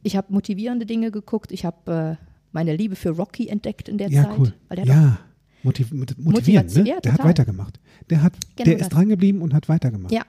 [0.03, 1.53] Ich habe motivierende Dinge geguckt.
[1.53, 4.37] Ich habe äh, meine Liebe für Rocky entdeckt in der Ja, Zeit.
[4.37, 4.53] cool.
[4.67, 5.17] Weil der Ja,
[5.67, 6.89] Motiv mot- motivieren, Motivation, ne?
[6.89, 7.79] ja, Der hat weitergemacht.
[8.09, 10.11] Der hat, Genau der ist dran geblieben und hat weitergemacht.
[10.13, 10.21] Ja.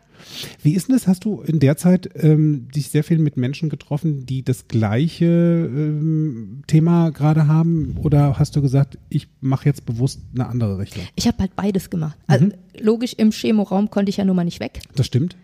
[0.63, 1.07] Wie ist denn das?
[1.07, 5.27] Hast du in der Zeit ähm, dich sehr viel mit Menschen getroffen, die das gleiche
[5.73, 7.97] ähm, Thema gerade haben?
[8.03, 11.05] Oder hast du gesagt, ich mache jetzt bewusst eine andere Richtung?
[11.15, 12.19] Ich habe halt beides gemacht.
[12.27, 12.53] Also Mhm.
[12.81, 14.81] logisch, im Chemoraum konnte ich ja nun mal nicht weg.
[14.97, 15.37] Das stimmt.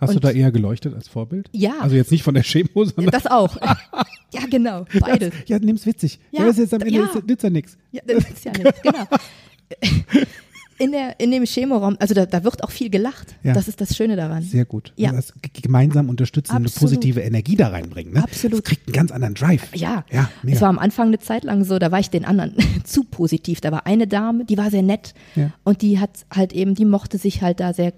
[0.00, 1.48] Hast du Und- da eher geleuchtet als Vorbild?
[1.52, 1.74] Ja.
[1.80, 3.06] Also jetzt nicht von der Chemo, sondern.
[3.12, 3.56] Das auch.
[4.32, 5.32] ja, genau, beides.
[5.46, 6.18] Ja, nimm's witzig.
[6.30, 7.04] Ja, Ja, das ist jetzt am Ende ja.
[7.06, 7.76] ist, nützt ja nichts.
[7.92, 9.04] Ja, das ist ja nichts, genau.
[10.78, 13.34] In, der, in dem Chemoraum, also da, da wird auch viel gelacht.
[13.42, 13.52] Ja.
[13.52, 14.42] Das ist das Schöne daran.
[14.42, 14.94] Sehr gut.
[14.96, 15.12] Ja.
[15.12, 16.92] Das g- gemeinsam unterstützen, eine Absolut.
[16.92, 18.14] positive Energie da reinbringen.
[18.14, 18.22] Ne?
[18.22, 18.60] Absolut.
[18.60, 19.68] Das kriegt einen ganz anderen Drive.
[19.76, 20.56] Ja, Ja, mega.
[20.56, 23.60] es war am Anfang eine Zeit lang so, da war ich den anderen zu positiv.
[23.60, 25.50] Da war eine Dame, die war sehr nett Ja.
[25.64, 27.92] und die hat halt eben, die mochte sich halt da sehr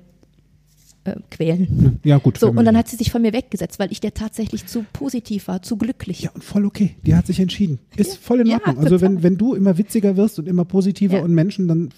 [1.05, 1.99] äh, quälen.
[2.05, 2.39] Ja, gut.
[2.39, 5.49] So, und dann hat sie sich von mir weggesetzt, weil ich der tatsächlich zu positiv
[5.49, 6.23] war, zu glücklich.
[6.23, 6.97] Ja, und voll okay.
[7.05, 7.79] Die hat sich entschieden.
[7.97, 8.19] Ist Ja.
[8.23, 8.79] voll in Ja, Ordnung.
[8.79, 9.17] also total.
[9.17, 11.23] wenn, wenn du immer witziger wirst und immer positiver Ja.
[11.25, 11.89] und Menschen dann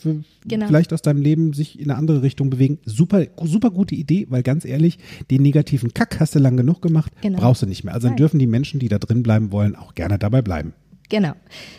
[0.46, 0.66] Genau.
[0.66, 4.42] vielleicht aus deinem Leben sich in eine andere Richtung bewegen, super, super gute Idee, weil
[4.42, 4.98] ganz ehrlich,
[5.30, 7.38] den negativen Kack hast du lang genug gemacht, Genau.
[7.38, 7.94] brauchst du nicht mehr.
[7.94, 8.18] Also dann Nein.
[8.18, 10.72] dürfen die Menschen, die da drin bleiben wollen, auch gerne dabei bleiben.
[11.10, 11.32] Genau.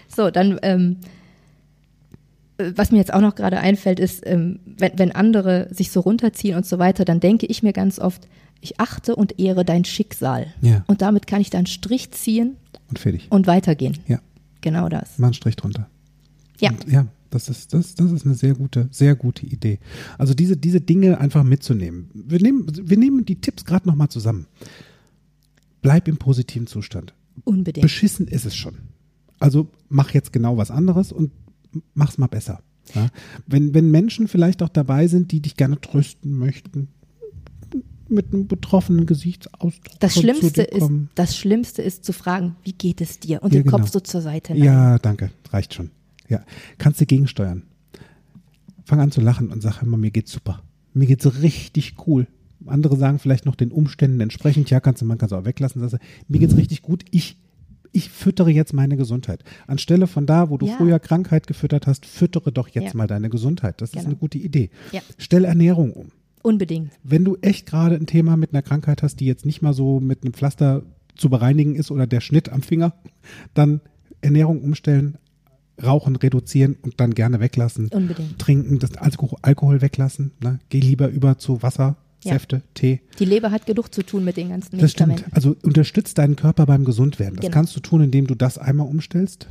[0.07, 1.05] So, dann, ähm, äh,
[2.57, 6.55] was mir jetzt auch noch gerade einfällt, ist, ähm, wenn, wenn andere sich so runterziehen
[6.55, 8.27] und so weiter, dann denke ich mir ganz oft,
[8.61, 10.47] ich achte und ehre dein Schicksal.
[10.61, 10.83] Ja.
[10.87, 12.55] Und damit kann ich dann Strich ziehen
[12.89, 13.27] Und fertig.
[13.29, 13.97] und weitergehen.
[14.07, 14.19] Ja,
[14.61, 15.17] Genau das.
[15.19, 15.89] mal einen Strich drunter.
[16.59, 16.69] Ja.
[16.71, 19.79] Und ja, das ist, das, das ist eine sehr gute, sehr gute Idee.
[20.17, 22.09] Also diese, diese Dinge einfach mitzunehmen.
[22.13, 24.47] Wir nehmen, wir nehmen die Tipps gerade nochmal zusammen.
[25.81, 27.13] Bleib im positiven Zustand.
[27.43, 27.83] Unbedingt.
[27.83, 28.75] Beschissen ist es schon.
[29.39, 31.31] Also mach jetzt genau was anderes und
[31.93, 32.61] mach's mal besser.
[32.93, 33.09] Ja?
[33.47, 36.89] Wenn, wenn Menschen vielleicht auch dabei sind, die dich gerne trösten möchten,
[38.07, 42.73] mit einem betroffenen Gesichtsausdruck Das zu Schlimmste, dir ist, das Schlimmste ist zu fragen, wie
[42.73, 43.41] geht es dir?
[43.41, 43.91] Und Ja, den Kopf genau.
[43.93, 44.65] so zur Seite neigen.
[44.65, 45.89] Ja, danke, reicht schon.
[46.29, 46.43] Ja,
[46.77, 47.63] kannst du gegensteuern.
[48.85, 50.61] Fang an zu lachen und sag immer, mir geht's super.
[50.93, 52.27] Mir geht's richtig cool.
[52.67, 55.81] Andere sagen vielleicht noch den Umständen entsprechend, ja, kannst du, man kann es auch weglassen.
[55.81, 55.97] Sagst du,
[56.27, 57.03] mir geht's richtig gut.
[57.11, 57.37] Ich,
[57.95, 59.43] ich füttere jetzt meine Gesundheit.
[59.67, 60.75] Anstelle von da, wo du Ja.
[60.77, 62.97] früher Krankheit gefüttert hast, füttere doch jetzt Ja.
[62.97, 63.81] mal deine Gesundheit.
[63.81, 64.05] Das ist Genau.
[64.07, 64.69] eine gute Idee.
[64.91, 65.01] Ja.
[65.17, 66.11] Stell Ernährung um.
[66.43, 66.91] Unbedingt.
[67.03, 69.99] Wenn du echt gerade ein Thema mit einer Krankheit hast, die jetzt nicht mal so
[69.99, 70.83] mit einem Pflaster
[71.15, 72.93] zu bereinigen ist oder der Schnitt am Finger,
[73.53, 73.81] dann
[74.21, 75.17] Ernährung umstellen,
[75.83, 77.87] Rauchen reduzieren und dann gerne weglassen.
[77.89, 78.39] Unbedingt.
[78.39, 80.31] Trinken, das Alkohol, Alkohol weglassen.
[80.41, 80.59] Ne?
[80.69, 82.33] Geh lieber über zu Wasser, Ja.
[82.33, 83.01] Säfte, Tee.
[83.19, 85.09] Die Leber hat genug zu tun mit den ganzen Das stimmt.
[85.09, 85.35] Medikamenten.
[85.35, 87.35] Also unterstützt deinen Körper beim Gesundwerden.
[87.37, 87.53] Das Genau.
[87.53, 89.47] kannst du tun, indem du das einmal umstellst.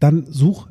[0.00, 0.68] Dann such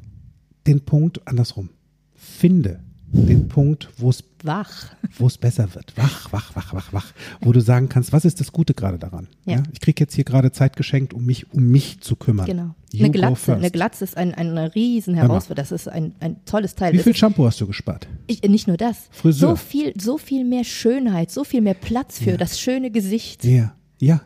[0.67, 1.69] den Punkt andersrum.
[2.15, 2.79] Finde
[3.11, 4.91] den Punkt, wo es Wach.
[5.17, 5.93] wo es besser wird.
[5.97, 7.13] Wach, wach, wach, wach, wach.
[7.41, 9.27] Wo du sagen kannst, was ist das Gute gerade daran?
[9.45, 9.63] Ja.
[9.73, 12.45] Ich kriege jetzt hier gerade Zeit geschenkt, um mich um mich zu kümmern.
[12.45, 12.75] Genau.
[12.91, 15.15] You Eine Glatze, eine Glatze ist ein, eine riesen.
[15.15, 15.55] Herausforderung.
[15.69, 16.93] Das ist ein, ein tolles Teil.
[16.93, 18.07] Wie Das viel Shampoo hast du gespart?
[18.27, 19.07] ich, nicht nur das.
[19.11, 19.49] Friseur.
[19.51, 23.73] So viel, so viel mehr Schönheit, so viel mehr Platz für das schöne Gesicht Ja,
[23.99, 24.21] ja,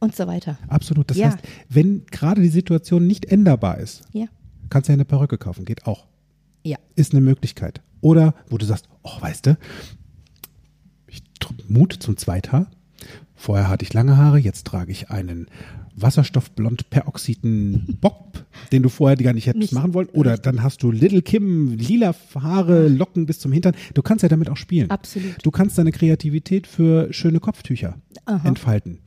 [0.00, 0.58] und so weiter.
[0.68, 1.10] absolut.
[1.10, 1.26] Das Ja.
[1.32, 4.26] heißt, wenn gerade die Situation nicht änderbar ist, Ja.
[4.70, 5.64] kannst du ja eine Perücke kaufen.
[5.64, 6.06] Geht auch.
[6.64, 6.78] Ja.
[6.96, 7.80] Ist eine Möglichkeit.
[8.02, 9.58] Oder wo du sagst, oh, weißt du,
[11.06, 11.22] ich
[11.68, 12.70] Mut zum Zweithaar.
[13.34, 15.46] Vorher hatte ich lange Haare, jetzt trage ich einen
[15.96, 20.08] wasserstoffblond peroxiden Bob, den du vorher gar nicht hättest Nicht machen wollen.
[20.08, 23.74] Oder dann hast du Little Kim, lila Haare, Locken bis zum Hintern.
[23.94, 24.90] Du kannst ja damit auch spielen.
[24.90, 25.36] Absolut.
[25.42, 28.46] Du kannst deine Kreativität für schöne Kopftücher Aha.
[28.48, 29.00] entfalten.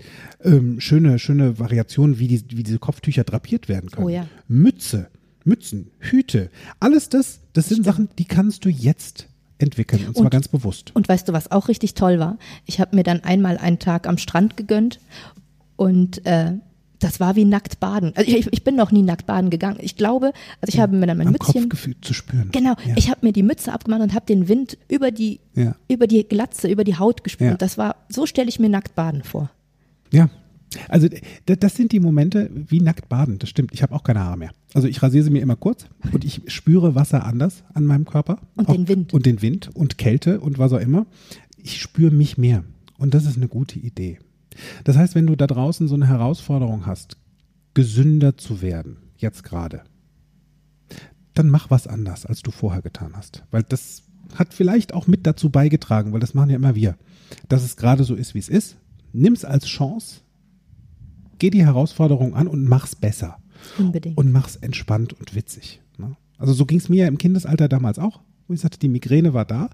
[0.43, 4.05] Ähm, schöne, schöne Variationen, wie, die, wie diese Kopftücher drapiert werden können.
[4.05, 4.27] Oh ja.
[4.47, 5.07] Mütze,
[5.45, 9.27] Mützen, Hüte, alles das, das sind Sachen, die kannst du jetzt
[9.57, 10.93] entwickeln und zwar Und- ganz bewusst.
[10.95, 12.37] Und weißt du, was auch richtig toll war?
[12.65, 14.99] Ich habe mir dann einmal einen Tag am Strand gegönnt
[15.77, 16.53] und äh,
[16.99, 18.13] das war wie nackt baden.
[18.15, 19.77] Also ich, ich bin noch nie nackt baden gegangen.
[19.81, 20.31] Ich glaube,
[20.61, 22.49] also ich habe mir dann mein Am Mützchen Kopfgefühl zu spüren.
[22.51, 22.93] Genau, Ja.
[22.95, 25.75] ich habe mir die Mütze abgemacht und habe den Wind über die, Ja.
[25.87, 27.51] über die Glatze, über die Haut gespürt.
[27.51, 27.57] Ja.
[27.57, 29.51] Das war, so stelle ich mir nackt baden vor.
[30.11, 30.29] Ja.
[30.89, 31.07] Also
[31.45, 33.73] das sind die Momente wie nackt baden, das stimmt.
[33.73, 34.51] Ich habe auch keine Haare mehr.
[34.73, 38.39] Also ich rasiere sie mir immer kurz und ich spüre Wasser anders an meinem Körper.
[38.55, 39.13] Und den Wind.
[39.13, 41.05] Und den Wind und Kälte und was auch immer.
[41.57, 42.63] Ich spüre mich mehr.
[42.97, 44.19] Und das ist eine gute Idee.
[44.84, 47.17] Das heißt, wenn du da draußen so eine Herausforderung hast,
[47.73, 49.82] gesünder zu werden, jetzt gerade,
[51.34, 53.43] dann mach was anders, als du vorher getan hast.
[53.51, 54.03] Weil das
[54.36, 56.97] hat vielleicht auch mit dazu beigetragen, weil das machen ja immer wir,
[57.49, 58.78] dass es gerade so ist, wie es ist.
[59.13, 60.21] Nimm's als Chance,
[61.39, 63.38] geh die Herausforderung an und mach's besser.
[63.77, 64.17] Unbedingt.
[64.17, 65.81] Und mach's entspannt und witzig.
[65.97, 66.15] Ne?
[66.38, 69.69] Also so ging's mir im Kindesalter damals auch, wo ich sagte, die Migräne war da.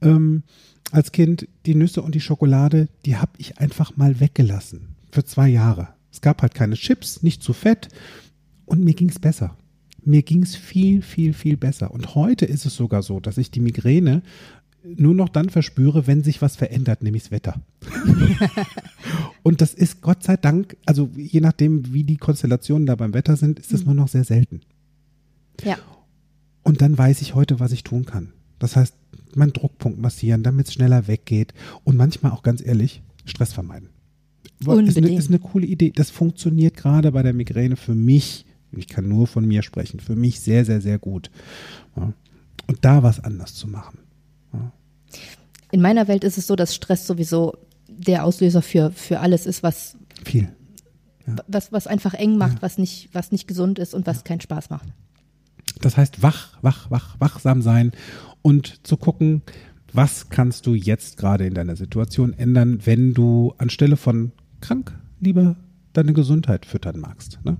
[0.00, 0.42] Ähm,
[0.90, 5.48] als Kind die Nüsse und die Schokolade, die habe ich einfach mal weggelassen für zwei
[5.48, 5.88] Jahre.
[6.10, 7.88] Es gab halt keine Chips, nicht zu fett
[8.64, 9.56] und mir ging's besser.
[10.04, 11.90] Mir ging's viel, viel, viel besser.
[11.90, 14.22] Und heute ist es sogar so, dass ich die Migräne
[14.96, 17.60] nur noch dann verspüre, wenn sich was verändert, nämlich das Wetter.
[19.42, 23.36] und das ist Gott sei Dank, also je nachdem, wie die Konstellationen da beim Wetter
[23.36, 24.60] sind, ist das nur noch sehr selten.
[25.62, 25.78] ja,
[26.62, 28.32] Und dann weiß ich heute, was ich tun kann.
[28.58, 28.94] Das heißt,
[29.34, 33.90] meinen Druckpunkt massieren, damit es schneller weggeht und manchmal auch ganz ehrlich, Stress vermeiden.
[34.60, 35.18] Ist eine, Unbedingt.
[35.18, 35.92] ist eine coole Idee.
[35.94, 40.16] Das funktioniert gerade bei der Migräne für mich, ich kann nur von mir sprechen, für
[40.16, 41.30] mich sehr, sehr, sehr gut.
[41.96, 42.12] Ja.
[42.66, 43.98] Und da was anders zu machen.
[45.70, 47.56] In meiner Welt ist es so, dass Stress sowieso
[47.88, 50.48] der Auslöser für, für alles ist, was, Viel.
[51.46, 54.70] was, was einfach eng macht, was, nicht, was nicht gesund ist und was keinen Spaß
[54.70, 54.88] macht.
[55.80, 57.92] Das heißt, wach, wach, wach, wachsam sein
[58.42, 59.42] und zu gucken,
[59.92, 65.56] was kannst du jetzt gerade in deiner Situation ändern, wenn du anstelle von krank lieber
[65.92, 67.38] deine Gesundheit füttern magst.
[67.44, 67.56] Ne?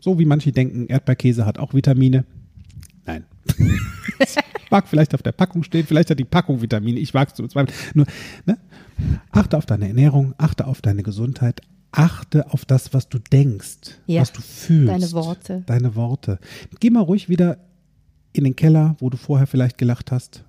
[0.00, 2.24] So wie manche denken, Erdbeerkäse hat auch Vitamine.
[3.04, 3.24] Nein.
[4.70, 7.42] Mag vielleicht auf der Packung stehen, vielleicht hat die Packung Vitamine, ich wage es zu
[7.42, 7.76] bezweifeln.
[7.94, 8.06] Nur,
[8.46, 8.58] ne?
[9.30, 11.60] achte auf deine Ernährung, achte auf deine Gesundheit,
[11.92, 14.88] achte auf das, was du denkst, Ja, was du fühlst.
[14.92, 15.62] deine Worte.
[15.66, 16.38] Deine Worte.
[16.80, 17.58] Geh mal ruhig wieder
[18.32, 20.44] in den Keller, wo du vorher vielleicht gelacht hast.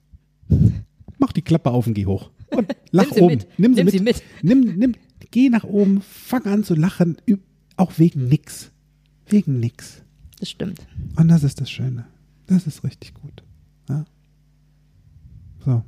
[1.18, 2.30] Mach die Klappe auf und geh hoch.
[2.50, 3.34] Und lach Nimm sie oben.
[3.36, 3.48] mit.
[3.60, 3.94] Nimm sie Nimm mit.
[3.94, 4.24] sie mit.
[4.42, 4.96] Nimm, nimm,
[5.32, 7.18] geh nach oben, fang an zu lachen,
[7.78, 8.72] auch wegen nix.
[9.28, 10.02] Wegen nix.
[10.40, 10.80] Das stimmt.
[11.16, 12.06] Und das ist das Schöne.
[12.48, 13.44] Das ist richtig gut.
[15.70, 15.84] So.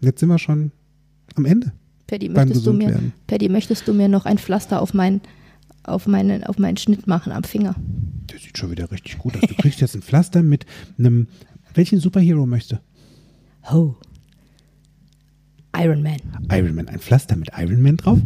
[0.00, 0.70] Jetzt sind wir schon
[1.34, 1.72] am Ende.
[2.06, 3.12] Paddy, möchtest du mir.
[3.26, 5.20] Paddy, möchtest du mir noch ein Pflaster auf meinen,
[5.82, 7.74] auf meinen, auf meinen Schnitt machen am Finger?
[8.28, 9.42] Das sieht schon wieder richtig gut aus.
[9.42, 10.66] Du kriegst jetzt ein Pflaster mit
[10.98, 11.26] einem.
[11.74, 13.72] Welchen Superhero möchtest du?
[13.72, 13.96] Ho.
[15.76, 16.18] Iron Man.
[16.50, 16.88] Iron Man.
[16.88, 18.18] Ein Pflaster mit Iron Man drauf.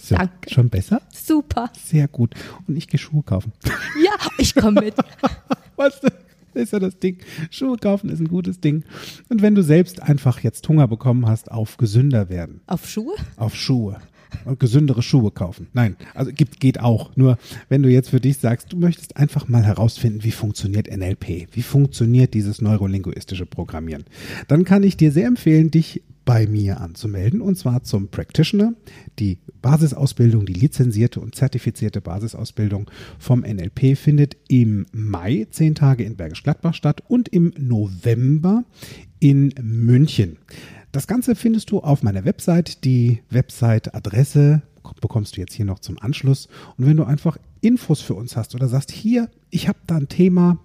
[0.00, 0.50] So, Danke.
[0.50, 1.02] Schon besser?
[1.12, 1.70] Super.
[1.84, 2.34] Sehr gut.
[2.66, 3.52] Und ich gehe Schuhe kaufen.
[4.04, 4.94] Ja, ich komme mit.
[5.76, 6.25] Weißt du, das
[6.56, 7.18] ist ja das Ding.
[7.50, 8.84] Schuhe kaufen ist ein gutes Ding.
[9.28, 13.14] Und wenn du selbst einfach jetzt Hunger bekommen hast auf gesünder werden, Auf Schuhe?
[13.36, 13.98] auf Schuhe,
[14.44, 15.68] und gesündere Schuhe kaufen.
[15.72, 17.14] Nein, also gibt, geht auch.
[17.16, 17.38] Nur
[17.68, 21.62] wenn du jetzt für dich sagst, du möchtest einfach mal herausfinden, wie funktioniert NLP, wie
[21.62, 24.04] funktioniert dieses neurolinguistische Programmieren,
[24.48, 28.74] dann kann ich dir sehr empfehlen, dich bei mir anzumelden und zwar zum Practitioner,
[29.18, 36.16] die Basisausbildung, die lizenzierte und zertifizierte Basisausbildung vom NLP findet im Mai zehn Tage in
[36.16, 38.64] Bergisch Gladbach statt und im November
[39.20, 40.36] in München.
[40.90, 42.84] Das Ganze findest du auf meiner Website.
[42.84, 44.62] Die Website-Adresse
[45.00, 46.48] bekommst du jetzt hier noch zum Anschluss.
[46.76, 50.08] Und wenn du einfach Infos für uns hast oder sagst, hier, ich habe da ein
[50.08, 50.58] Thema,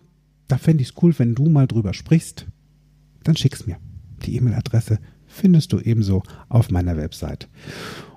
[0.47, 2.47] da fände ich es cool, wenn du mal drüber sprichst,
[3.23, 3.77] dann schick's mir.
[4.25, 4.99] Die E-Mail-Adresse
[5.31, 7.47] findest du ebenso auf meiner Website.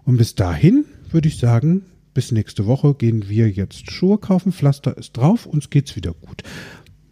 [0.04, 4.96] Und bis dahin würde ich sagen, bis nächste Woche gehen wir jetzt Schuhe kaufen, Pflaster
[4.96, 6.42] ist drauf, uns geht's wieder gut.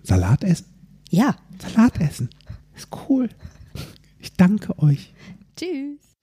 [0.02, 0.66] Salat essen?
[1.10, 1.36] Ja.
[1.58, 2.30] Salat essen.
[2.74, 3.28] Ist cool.
[4.18, 5.12] Ich danke euch.
[5.56, 6.11] Tschüss.